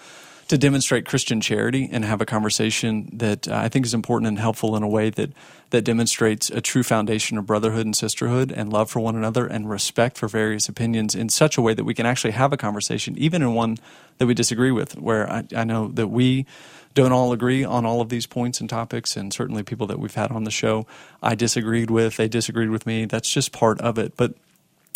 [0.54, 4.38] to demonstrate Christian charity and have a conversation that uh, I think is important and
[4.38, 5.32] helpful in a way that
[5.72, 9.68] that demonstrates a true foundation of brotherhood and sisterhood and love for one another and
[9.68, 13.18] respect for various opinions in such a way that we can actually have a conversation,
[13.18, 13.80] even in one
[14.20, 14.96] that we disagree with.
[14.96, 16.46] Where I, I know that we
[16.94, 20.14] don't all agree on all of these points and topics, and certainly people that we've
[20.14, 20.86] had on the show,
[21.24, 23.06] I disagreed with, they disagreed with me.
[23.06, 24.36] That's just part of it, but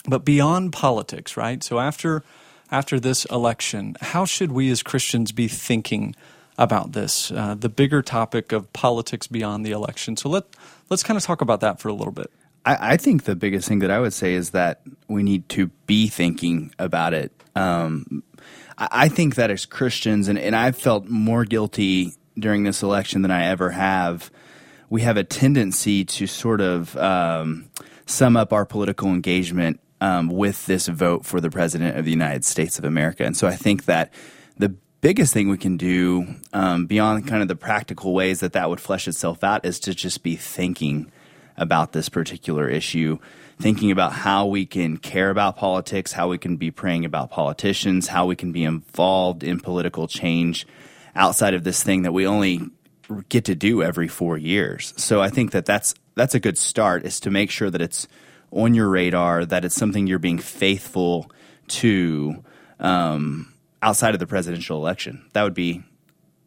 [0.08, 1.64] but beyond politics, right?
[1.64, 2.24] So after
[2.72, 6.16] after this election, how should we as Christians be thinking
[6.58, 10.18] about this, uh, the bigger topic of politics beyond the election?
[10.18, 10.46] So let
[10.90, 12.32] let's kind of talk about that for a little bit.
[12.66, 15.68] I, I think the biggest thing that I would say is that we need to
[15.86, 17.32] be thinking about it.
[17.56, 18.24] Um,
[18.78, 23.22] I, I think that as Christians, and, and I've felt more guilty during this election
[23.22, 24.30] than I ever have,
[24.90, 27.70] we have a tendency to sort of um,
[28.06, 32.46] sum up our political engagement um, with this vote for the president of the United
[32.46, 33.24] States of America.
[33.24, 34.12] And so I think that
[34.58, 38.70] the biggest thing we can do um, beyond kind of the practical ways that that
[38.70, 41.12] would flesh itself out is to just be thinking
[41.56, 43.18] about this particular issue,
[43.60, 48.08] thinking about how we can care about politics, how we can be praying about politicians,
[48.08, 50.68] how we can be involved in political change
[51.16, 52.62] outside of this thing that we only
[53.30, 54.94] get to do every four years.
[54.98, 58.08] So I think that that's that's a good start is to make sure that it's
[58.52, 61.32] on your radar, that it's something you're being faithful
[61.68, 62.44] to
[62.80, 65.26] um, outside of the presidential election.
[65.34, 65.84] That would be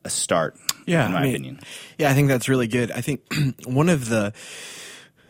[0.04, 1.60] a start, Yeah, in my I mean, opinion.
[1.98, 2.90] Yeah, I think that's really good.
[2.90, 3.20] I think
[3.66, 4.32] one of the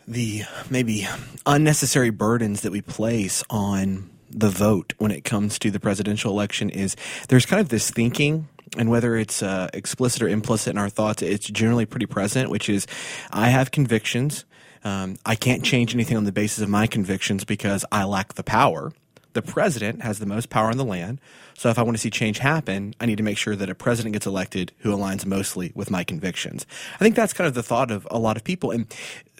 [0.07, 1.07] the maybe
[1.45, 6.69] unnecessary burdens that we place on the vote when it comes to the presidential election
[6.69, 6.95] is
[7.29, 11.21] there's kind of this thinking and whether it's uh, explicit or implicit in our thoughts,
[11.21, 12.87] it's generally pretty present, which is
[13.31, 14.45] I have convictions.
[14.83, 18.43] Um, I can't change anything on the basis of my convictions because I lack the
[18.43, 18.91] power.
[19.33, 21.21] The president has the most power in the land.
[21.53, 23.75] So if I want to see change happen, I need to make sure that a
[23.75, 26.65] president gets elected who aligns mostly with my convictions.
[26.95, 28.71] I think that's kind of the thought of a lot of people.
[28.71, 28.87] And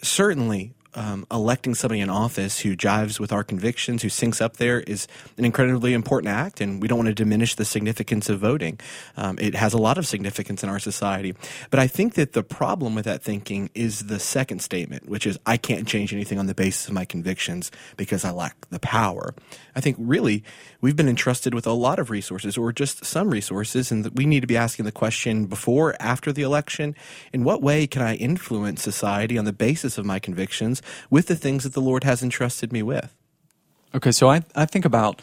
[0.02, 4.80] certainly, um, electing somebody in office who jives with our convictions, who syncs up there,
[4.80, 5.06] is
[5.38, 8.78] an incredibly important act, and we don't want to diminish the significance of voting.
[9.16, 11.34] Um, it has a lot of significance in our society.
[11.70, 15.38] But I think that the problem with that thinking is the second statement, which is
[15.46, 19.34] I can't change anything on the basis of my convictions because I lack the power.
[19.74, 20.44] I think really
[20.80, 24.40] we've been entrusted with a lot of resources, or just some resources, and we need
[24.40, 26.94] to be asking the question before, after the election,
[27.32, 31.36] in what way can I influence society on the basis of my convictions with the
[31.36, 33.14] things that the Lord has entrusted me with?
[33.94, 35.20] Okay, so I, I think about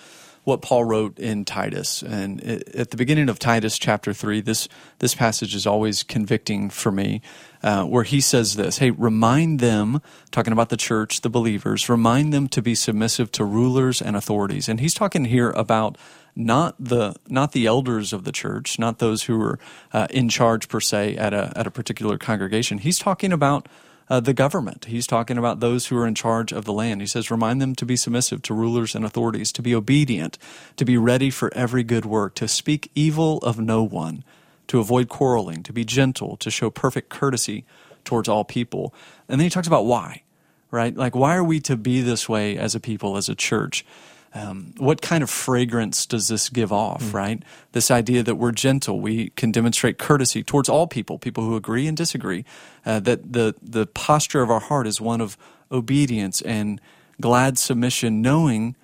[0.50, 5.16] what Paul wrote in Titus, and at the beginning of Titus chapter three, this this
[5.16, 7.22] passage is always convicting for me,
[7.64, 12.34] uh, where he says this: "Hey, remind them, talking about the church, the believers, remind
[12.34, 15.98] them to be submissive to rulers and authorities." And he's talking here about
[16.36, 19.60] not the not the elders of the church, not those who are
[19.94, 22.80] uh, in charge per se at a at a particular congregation.
[22.80, 23.70] He's talking about
[24.10, 24.86] uh, the government.
[24.86, 27.02] He's talking about those who are in charge of the land.
[27.02, 30.38] He says, remind them to be submissive to rulers and authorities, to be obedient,
[30.78, 34.24] to be ready for every good work, to speak evil of no one,
[34.68, 37.66] to avoid quarreling, to be gentle, to show perfect courtesy
[38.04, 38.94] towards all people.
[39.28, 40.24] And then he talks about why,
[40.72, 40.96] right?
[40.96, 43.86] Like, why are we to be this way as a people, as a church?
[44.34, 47.14] Um, what kind of fragrance does this give off, mm.
[47.14, 47.44] right?
[47.72, 51.88] This idea that we're gentle, we can demonstrate courtesy towards all people, people who agree
[51.88, 52.46] and disagree,
[52.86, 55.36] uh, that the, the posture of our heart is one of
[55.72, 56.80] obedience and
[57.20, 58.76] glad submission, knowing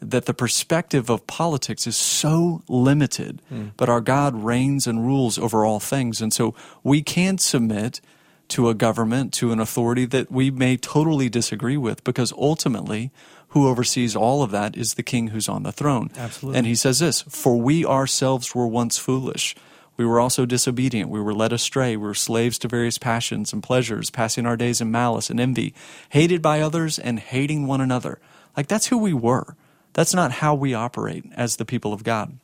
[0.00, 3.70] that the perspective of politics is so limited, mm.
[3.76, 6.20] but our God reigns and rules over all things.
[6.20, 8.00] And so we can submit
[8.48, 13.10] to a government, to an authority that we may totally disagree with, because ultimately,
[13.48, 16.10] who oversees all of that is the king who's on the throne.
[16.16, 16.58] Absolutely.
[16.58, 19.54] And he says this For we ourselves were once foolish.
[19.96, 21.10] We were also disobedient.
[21.10, 21.96] We were led astray.
[21.96, 25.74] We were slaves to various passions and pleasures, passing our days in malice and envy,
[26.10, 28.20] hated by others and hating one another.
[28.56, 29.56] Like that's who we were.
[29.94, 32.38] That's not how we operate as the people of God.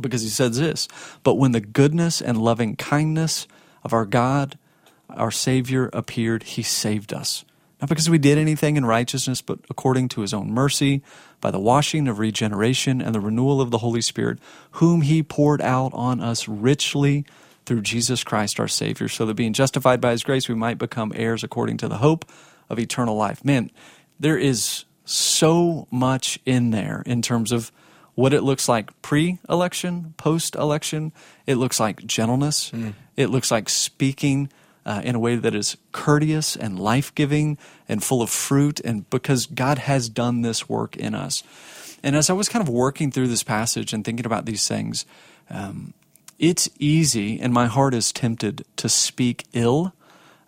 [0.00, 0.86] Because he says this,
[1.24, 3.48] but when the goodness and loving kindness
[3.82, 4.56] of our God,
[5.10, 7.44] our Savior, appeared, he saved us
[7.80, 11.02] not because we did anything in righteousness, but according to his own mercy,
[11.40, 14.38] by the washing of regeneration and the renewal of the Holy Spirit,
[14.72, 17.24] whom he poured out on us richly
[17.66, 21.12] through Jesus Christ our Savior, so that being justified by his grace, we might become
[21.14, 22.24] heirs according to the hope
[22.68, 23.44] of eternal life.
[23.44, 23.70] Man,
[24.18, 27.70] there is so much in there in terms of
[28.14, 31.12] what it looks like pre election, post election.
[31.46, 32.94] It looks like gentleness, mm.
[33.16, 34.50] it looks like speaking
[34.88, 37.58] uh, in a way that is courteous and life giving
[37.90, 41.42] and full of fruit, and because God has done this work in us.
[42.02, 45.04] And as I was kind of working through this passage and thinking about these things,
[45.50, 45.92] um,
[46.38, 49.92] it's easy, and my heart is tempted to speak ill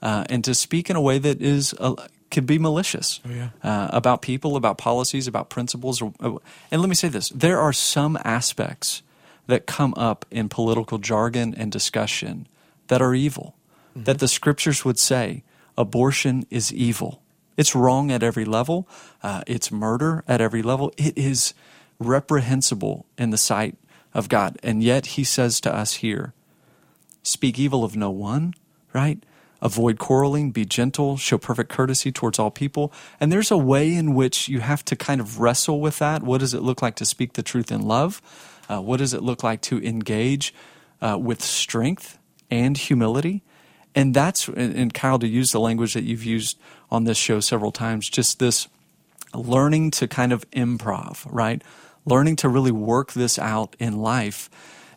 [0.01, 1.95] uh, and to speak in a way that is uh,
[2.31, 3.49] could be malicious oh, yeah.
[3.63, 6.01] uh, about people, about policies, about principles.
[6.01, 6.37] Or, uh,
[6.71, 9.03] and let me say this: there are some aspects
[9.49, 12.47] that come up in political jargon and discussion
[12.87, 13.55] that are evil
[13.91, 14.05] mm-hmm.
[14.05, 15.43] that the scriptures would say
[15.77, 17.23] abortion is evil.
[17.57, 18.89] It's wrong at every level.
[19.23, 20.93] Uh, it's murder at every level.
[20.97, 21.53] It is
[21.99, 23.77] reprehensible in the sight
[24.15, 24.59] of God.
[24.63, 26.33] And yet he says to us here,
[27.23, 28.55] speak evil of no one,
[28.93, 29.23] right?
[29.63, 32.93] Avoid quarreling, be gentle, show perfect courtesy towards all people.
[33.21, 36.23] And there's a way in which you have to kind of wrestle with that.
[36.23, 38.23] What does it look like to speak the truth in love?
[38.71, 40.55] Uh, what does it look like to engage
[41.03, 42.19] uh, with strength
[42.51, 43.43] and humility?
[43.95, 46.59] And that's, and Kyle, to use the language that you've used
[46.91, 48.69] on this show several times, just this
[49.35, 51.63] learning to kind of improv, right?
[52.05, 54.49] Learning to really work this out in life.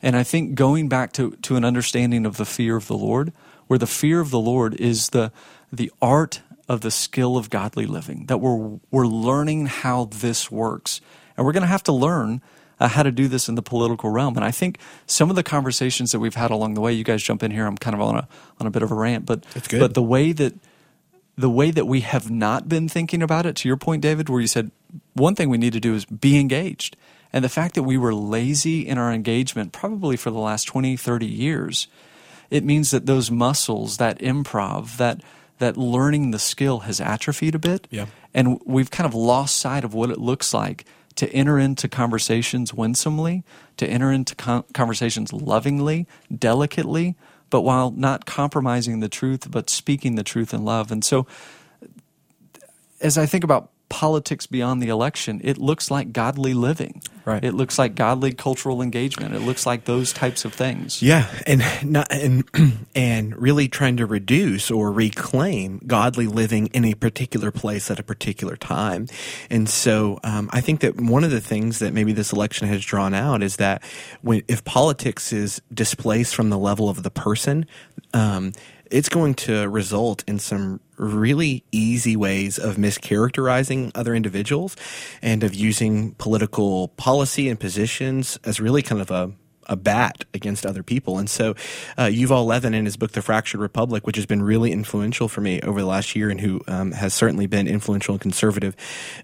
[0.02, 3.32] And I think going back to, to an understanding of the fear of the Lord,
[3.68, 5.32] where the fear of the Lord is the,
[5.72, 11.02] the art of the skill of godly living, that we're, we're learning how this works.
[11.36, 12.42] And we're going to have to learn
[12.80, 14.36] uh, how to do this in the political realm.
[14.36, 17.24] And I think some of the conversations that we've had along the way, you guys
[17.24, 17.66] jump in here.
[17.66, 18.28] I'm kind of on a
[18.60, 19.46] on a bit of a rant, but
[19.80, 20.54] but the way that
[21.38, 24.42] the way that we have not been thinking about it, to your point, David, where
[24.42, 24.72] you said
[25.14, 26.96] one thing we need to do is be engaged.
[27.32, 30.96] And the fact that we were lazy in our engagement, probably for the last 20,
[30.96, 31.88] 30 years,
[32.52, 35.22] it means that those muscles, that improv, that
[35.60, 37.88] that learning the skill has atrophied a bit.
[37.90, 38.08] Yeah.
[38.34, 42.74] And we've kind of lost sight of what it looks like to enter into conversations
[42.74, 43.44] winsomely,
[43.78, 44.36] to enter into
[44.74, 47.16] conversations lovingly, delicately,
[47.50, 50.92] but while not compromising the truth, but speaking the truth in love.
[50.92, 51.28] And so,
[53.02, 57.00] as I think about politics beyond the election, it looks like godly living.
[57.26, 57.44] Right.
[57.44, 59.36] It looks like godly cultural engagement.
[59.36, 61.00] It looks like those types of things.
[61.04, 62.44] Yeah, and not and
[62.96, 68.04] and really trying to reduce or reclaim godly living in a particular place at a
[68.04, 69.06] particular time.
[69.52, 72.84] And so, um, I think that one of the things that maybe this election has
[72.84, 73.84] drawn out is that
[74.22, 77.68] when if politics is displaced from the level of the person,
[78.16, 78.54] um,
[78.92, 84.76] it's going to result in some really easy ways of mischaracterizing other individuals
[85.22, 89.32] and of using political policy and positions as really kind of a
[89.68, 91.18] a bat against other people.
[91.18, 91.52] And so,
[91.98, 95.42] uh, Yuval Levin in his book, The Fractured Republic, which has been really influential for
[95.42, 98.76] me over the last year and who um, has certainly been influential in conservative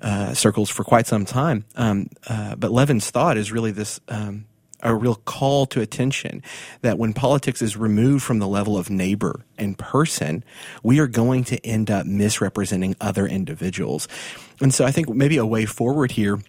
[0.02, 1.66] uh, circles for quite some time.
[1.76, 4.46] Um, uh, but Levin's thought is really this um,
[4.82, 6.42] a real call to attention
[6.82, 10.44] that when politics is removed from the level of neighbor and person,
[10.84, 14.08] we are going to end up misrepresenting other individuals.
[14.62, 16.40] And so I think maybe a way forward here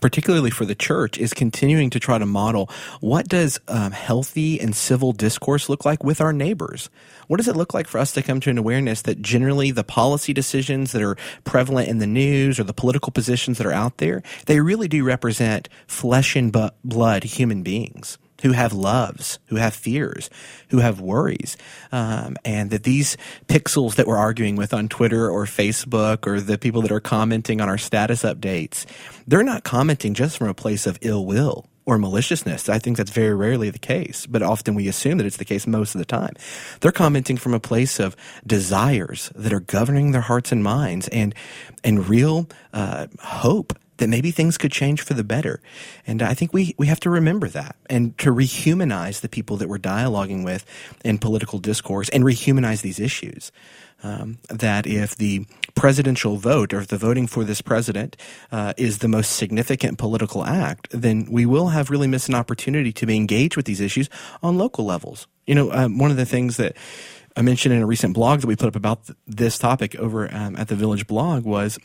[0.00, 2.70] particularly for the church, is continuing to try to model
[3.00, 6.90] what does um, healthy and civil discourse look like with our neighbors.
[7.26, 9.84] What does it look like for us to come to an awareness that generally the
[9.84, 13.98] policy decisions that are prevalent in the news or the political positions that are out
[13.98, 19.74] there, they really do represent flesh and blood human beings who have loves, who have
[19.74, 20.30] fears,
[20.70, 21.56] who have worries,
[21.92, 23.16] um, and that these
[23.46, 27.60] pixels that we're arguing with on Twitter or Facebook or the people that are commenting
[27.60, 28.86] on our status updates,
[29.26, 32.68] they're not commenting just from a place of ill will or maliciousness.
[32.68, 35.66] I think that's very rarely the case, but often we assume that it's the case
[35.66, 36.34] most of the time.
[36.80, 38.14] They're commenting from a place of
[38.46, 41.34] desires that are governing their hearts and minds and
[41.82, 45.60] and real uh, hope that maybe things could change for the better.
[46.06, 49.68] And I think we, we have to remember that and to rehumanize the people that
[49.68, 50.64] we're dialoguing with
[51.04, 53.52] in political discourse and rehumanize these issues.
[54.00, 55.44] Um, that if the
[55.74, 58.16] presidential vote or if the voting for this president
[58.52, 62.92] uh, is the most significant political act, then we will have really missed an opportunity
[62.92, 64.08] to be engaged with these issues
[64.40, 65.26] on local levels.
[65.48, 66.76] You know, um, one of the things that
[67.36, 70.32] I mentioned in a recent blog that we put up about th- this topic over
[70.32, 71.76] um, at the Village blog was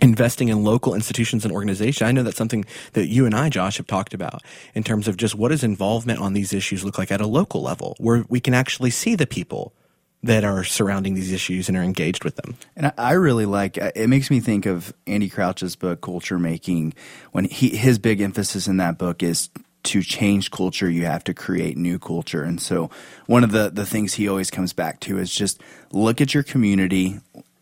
[0.00, 2.06] investing in local institutions and organizations.
[2.06, 4.42] I know that's something that you and I, Josh, have talked about
[4.74, 7.62] in terms of just what does involvement on these issues look like at a local
[7.62, 9.74] level where we can actually see the people
[10.22, 12.56] that are surrounding these issues and are engaged with them.
[12.76, 16.94] And I really like uh, it makes me think of Andy Crouch's book Culture Making
[17.32, 19.48] when he his big emphasis in that book is
[19.82, 22.42] to change culture you have to create new culture.
[22.42, 22.90] And so
[23.26, 25.60] one of the the things he always comes back to is just
[25.90, 27.18] look at your community,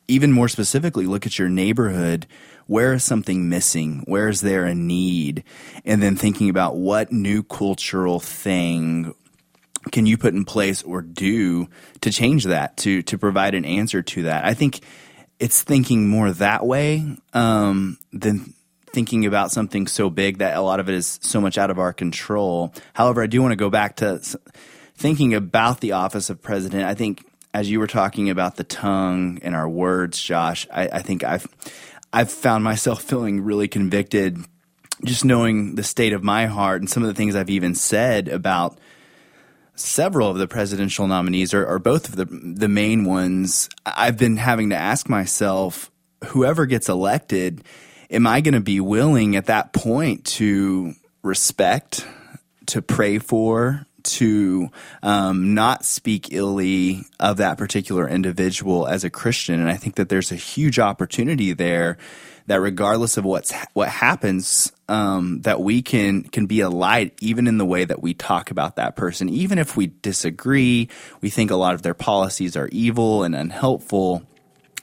[0.09, 2.26] even more specifically, look at your neighborhood.
[2.66, 4.02] Where is something missing?
[4.06, 5.44] Where is there a need?
[5.84, 9.14] And then thinking about what new cultural thing
[9.92, 11.68] can you put in place or do
[12.00, 14.44] to change that, to, to provide an answer to that?
[14.44, 14.80] I think
[15.38, 18.54] it's thinking more that way um, than
[18.92, 21.78] thinking about something so big that a lot of it is so much out of
[21.78, 22.74] our control.
[22.94, 24.20] However, I do want to go back to
[24.96, 26.84] thinking about the office of president.
[26.84, 27.24] I think
[27.55, 31.46] as you were talking about the tongue and our words, Josh, I, I think I've
[32.12, 34.38] I've found myself feeling really convicted
[35.05, 38.28] just knowing the state of my heart and some of the things I've even said
[38.28, 38.78] about
[39.76, 43.68] several of the presidential nominees or, or both of the the main ones.
[43.86, 45.90] I've been having to ask myself,
[46.26, 47.64] whoever gets elected,
[48.11, 52.07] am I going to be willing at that point to respect,
[52.66, 54.70] to pray for, to
[55.02, 59.61] um, not speak illy of that particular individual as a Christian.
[59.61, 61.98] And I think that there's a huge opportunity there
[62.46, 67.46] that regardless of what's what happens, um, that we can can be a light even
[67.46, 70.88] in the way that we talk about that person, even if we disagree,
[71.20, 74.22] we think a lot of their policies are evil and unhelpful.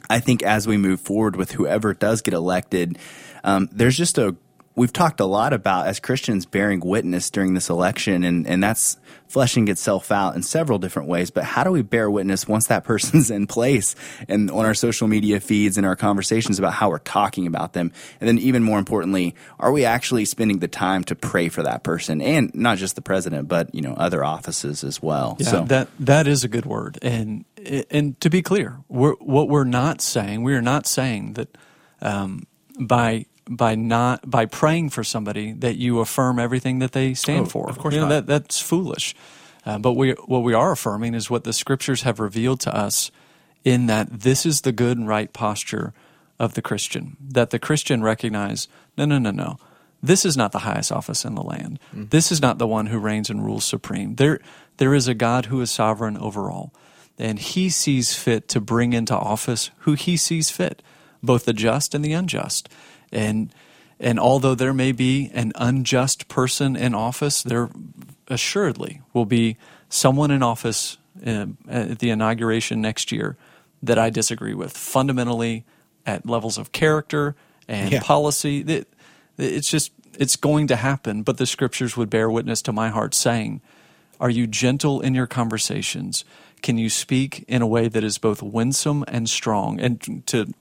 [0.10, 3.00] I think as we move forward with whoever does get elected,
[3.44, 4.36] um, there's just a
[4.76, 8.98] we've talked a lot about as Christians bearing witness during this election, and, and that's
[9.28, 11.32] fleshing itself out in several different ways.
[11.32, 13.96] But how do we bear witness once that person's in place
[14.28, 17.92] and on our social media feeds and our conversations about how we're talking about them?
[18.20, 21.84] And then, even more importantly, are we actually spending the time to pray for that
[21.84, 25.38] person and not just the president, but you know other offices as well?
[25.40, 27.00] Yeah, so that that is a good word.
[27.02, 27.46] And
[27.90, 31.58] and to be clear, we're, what we're not saying, we are not saying that
[32.02, 32.46] um,
[32.80, 37.50] by by not by praying for somebody that you affirm everything that they stand oh,
[37.50, 37.70] for.
[37.70, 39.16] Of course, you know, that that's foolish.
[39.66, 43.12] Uh, but we what we are affirming is what the scriptures have revealed to us
[43.64, 45.94] in that this is the good and right posture
[46.40, 47.18] of the Christian.
[47.20, 48.68] That the Christian recognize,
[48.98, 49.58] no, no, no, no.
[50.04, 51.80] This is not the highest office in the land.
[51.96, 52.12] Mm.
[52.12, 54.16] This is not the one who reigns and rules supreme.
[54.16, 54.40] There,
[54.78, 56.74] there is a God who is sovereign over all,
[57.18, 60.84] and He sees fit to bring into office who He sees fit,
[61.24, 62.70] both the just and the unjust.
[63.12, 63.54] And
[64.00, 67.70] and although there may be an unjust person in office, there
[68.28, 69.58] assuredly will be
[69.90, 73.38] someone in office uh, at the inauguration next year
[73.82, 75.64] that I disagree with fundamentally
[76.06, 77.36] at levels of character
[77.68, 78.02] and yeah.
[78.02, 78.60] policy.
[78.60, 78.88] It,
[79.38, 81.24] it's just it's going to happen.
[81.24, 83.62] But the scriptures would bear witness to my heart, saying,
[84.20, 86.26] "Are you gentle in your conversations?
[86.62, 90.54] Can you speak in a way that is both winsome and strong?" And to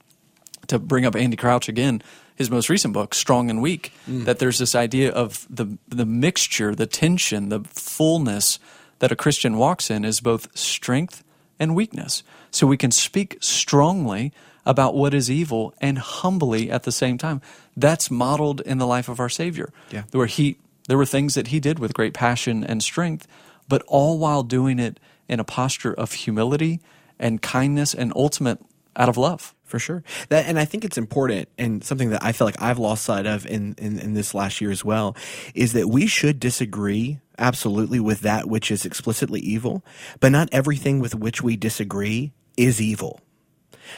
[0.69, 2.03] to bring up Andy Crouch again,
[2.35, 4.25] his most recent book, Strong and Weak, mm.
[4.25, 8.59] that there's this idea of the the mixture, the tension, the fullness
[8.99, 11.23] that a Christian walks in is both strength
[11.59, 12.23] and weakness.
[12.51, 14.33] So we can speak strongly
[14.67, 17.43] about what is evil and humbly at the same time.
[17.77, 19.73] That's modeled in the life of our Savior.
[19.91, 20.05] Yeah.
[20.13, 20.57] Where he
[20.89, 23.27] there were things that he did with great passion and strength,
[23.69, 26.81] but all while doing it in a posture of humility
[27.19, 28.61] and kindness and ultimate
[28.97, 30.05] out of love For sure.
[30.29, 33.27] That, and I think it's important and something that I feel like I've lost sight
[33.27, 35.17] of in, in, in this last year as well
[35.53, 39.85] is that we should disagree absolutely with that which is explicitly evil,
[40.21, 43.19] but not everything with which we disagree is evil.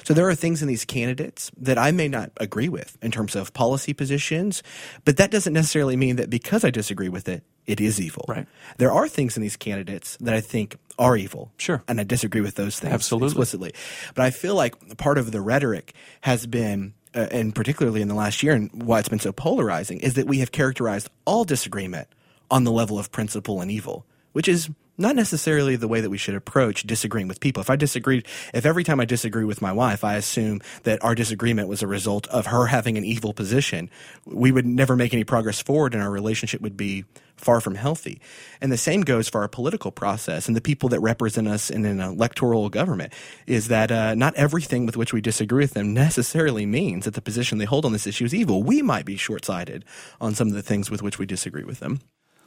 [0.02, 3.36] So there are things in these candidates that I may not agree with in terms
[3.36, 4.62] of policy positions,
[5.04, 8.24] but that doesn't necessarily mean that because I disagree with it, it is evil.
[8.28, 8.46] Right.
[8.78, 11.52] There are things in these candidates that I think are evil.
[11.58, 11.82] Sure.
[11.88, 13.26] And I disagree with those things Absolutely.
[13.28, 13.74] explicitly.
[14.14, 18.14] But I feel like part of the rhetoric has been uh, and particularly in the
[18.14, 22.08] last year and why it's been so polarizing is that we have characterized all disagreement
[22.50, 24.04] on the level of principle and evil,
[24.36, 24.68] which is
[24.98, 27.62] not necessarily the way that we should approach disagreeing with people.
[27.62, 31.14] If I disagreed, if every time I disagree with my wife, I assume that our
[31.14, 33.88] disagreement was a result of her having an evil position,
[34.26, 37.06] we would never make any progress forward and our relationship would be
[37.38, 38.20] far from healthy.
[38.60, 41.86] And the same goes for our political process and the people that represent us in
[41.86, 43.14] an electoral government
[43.46, 47.22] is that uh, not everything with which we disagree with them necessarily means that the
[47.22, 48.62] position they hold on this issue is evil.
[48.62, 49.86] We might be short sighted
[50.20, 52.00] on some of the things with which we disagree with them.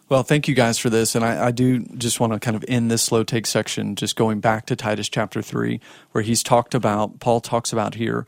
[0.10, 1.14] Well, thank you guys for this.
[1.14, 4.16] And I, I do just want to kind of end this slow take section, just
[4.16, 5.80] going back to Titus chapter 3,
[6.14, 8.26] where he's talked about, Paul talks about here,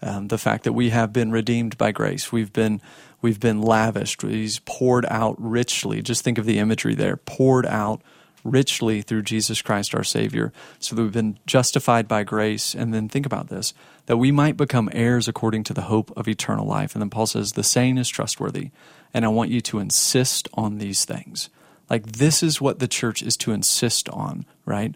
[0.00, 2.30] um, the fact that we have been redeemed by grace.
[2.30, 2.80] We've been,
[3.20, 4.22] we've been lavished.
[4.22, 6.02] He's poured out richly.
[6.02, 8.00] Just think of the imagery there poured out
[8.44, 12.74] richly through Jesus Christ our Savior, so that we've been justified by grace.
[12.74, 13.74] And then think about this
[14.06, 16.94] that we might become heirs according to the hope of eternal life.
[16.94, 18.70] And then Paul says, The saying is trustworthy,
[19.14, 21.48] and I want you to insist on these things.
[21.88, 24.94] Like, this is what the church is to insist on, right?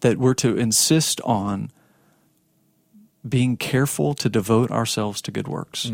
[0.00, 1.70] That we're to insist on
[3.26, 5.86] being careful to devote ourselves to good works.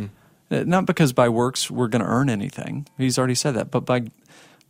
[0.51, 0.67] Mm.
[0.67, 2.87] Not because by works we're going to earn anything.
[2.97, 4.05] He's already said that, but by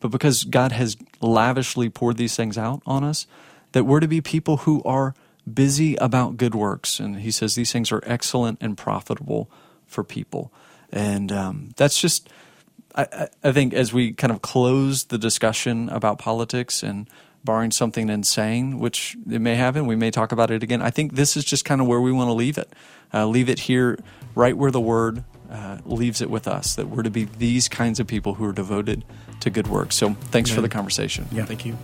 [0.01, 3.27] but because God has lavishly poured these things out on us,
[3.73, 5.15] that we're to be people who are
[5.53, 7.01] busy about good works.
[7.01, 9.51] And he says these things are excellent and profitable
[9.87, 10.53] for people.
[10.93, 12.29] And um, that's just,
[12.99, 17.09] I, I think, as we kind of close the discussion about politics and
[17.45, 20.83] barring something insane, which it may happen, we may talk about it again.
[20.83, 22.73] I think this is just kind of where we want to leave it.
[23.15, 23.99] Uh, leave it here,
[24.35, 28.01] right where the word uh, leaves it with us, that we're to be these kinds
[28.01, 29.05] of people who are devoted
[29.41, 29.93] to good work.
[29.93, 31.27] So thanks for the conversation.
[31.31, 31.79] Yeah, thank you.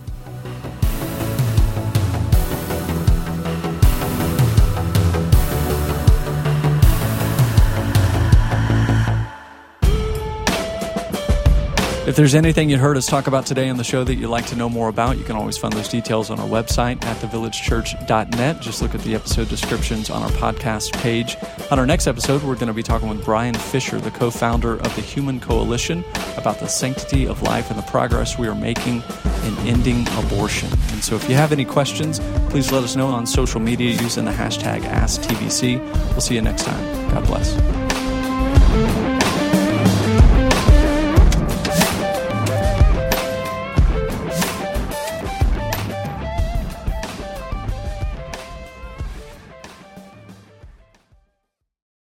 [12.07, 14.45] If there's anything you heard us talk about today on the show that you'd like
[14.47, 18.61] to know more about, you can always find those details on our website at thevillagechurch.net.
[18.61, 21.35] Just look at the episode descriptions on our podcast page.
[21.71, 24.73] On our next episode, we're going to be talking with Brian Fisher, the co founder
[24.73, 26.05] of the Human Coalition,
[26.37, 29.01] about the sanctity of life and the progress we are making
[29.43, 30.69] in ending abortion.
[30.91, 32.19] And so if you have any questions,
[32.51, 35.79] please let us know on social media using the hashtag AskTVC.
[36.11, 37.09] We'll see you next time.
[37.09, 39.14] God bless.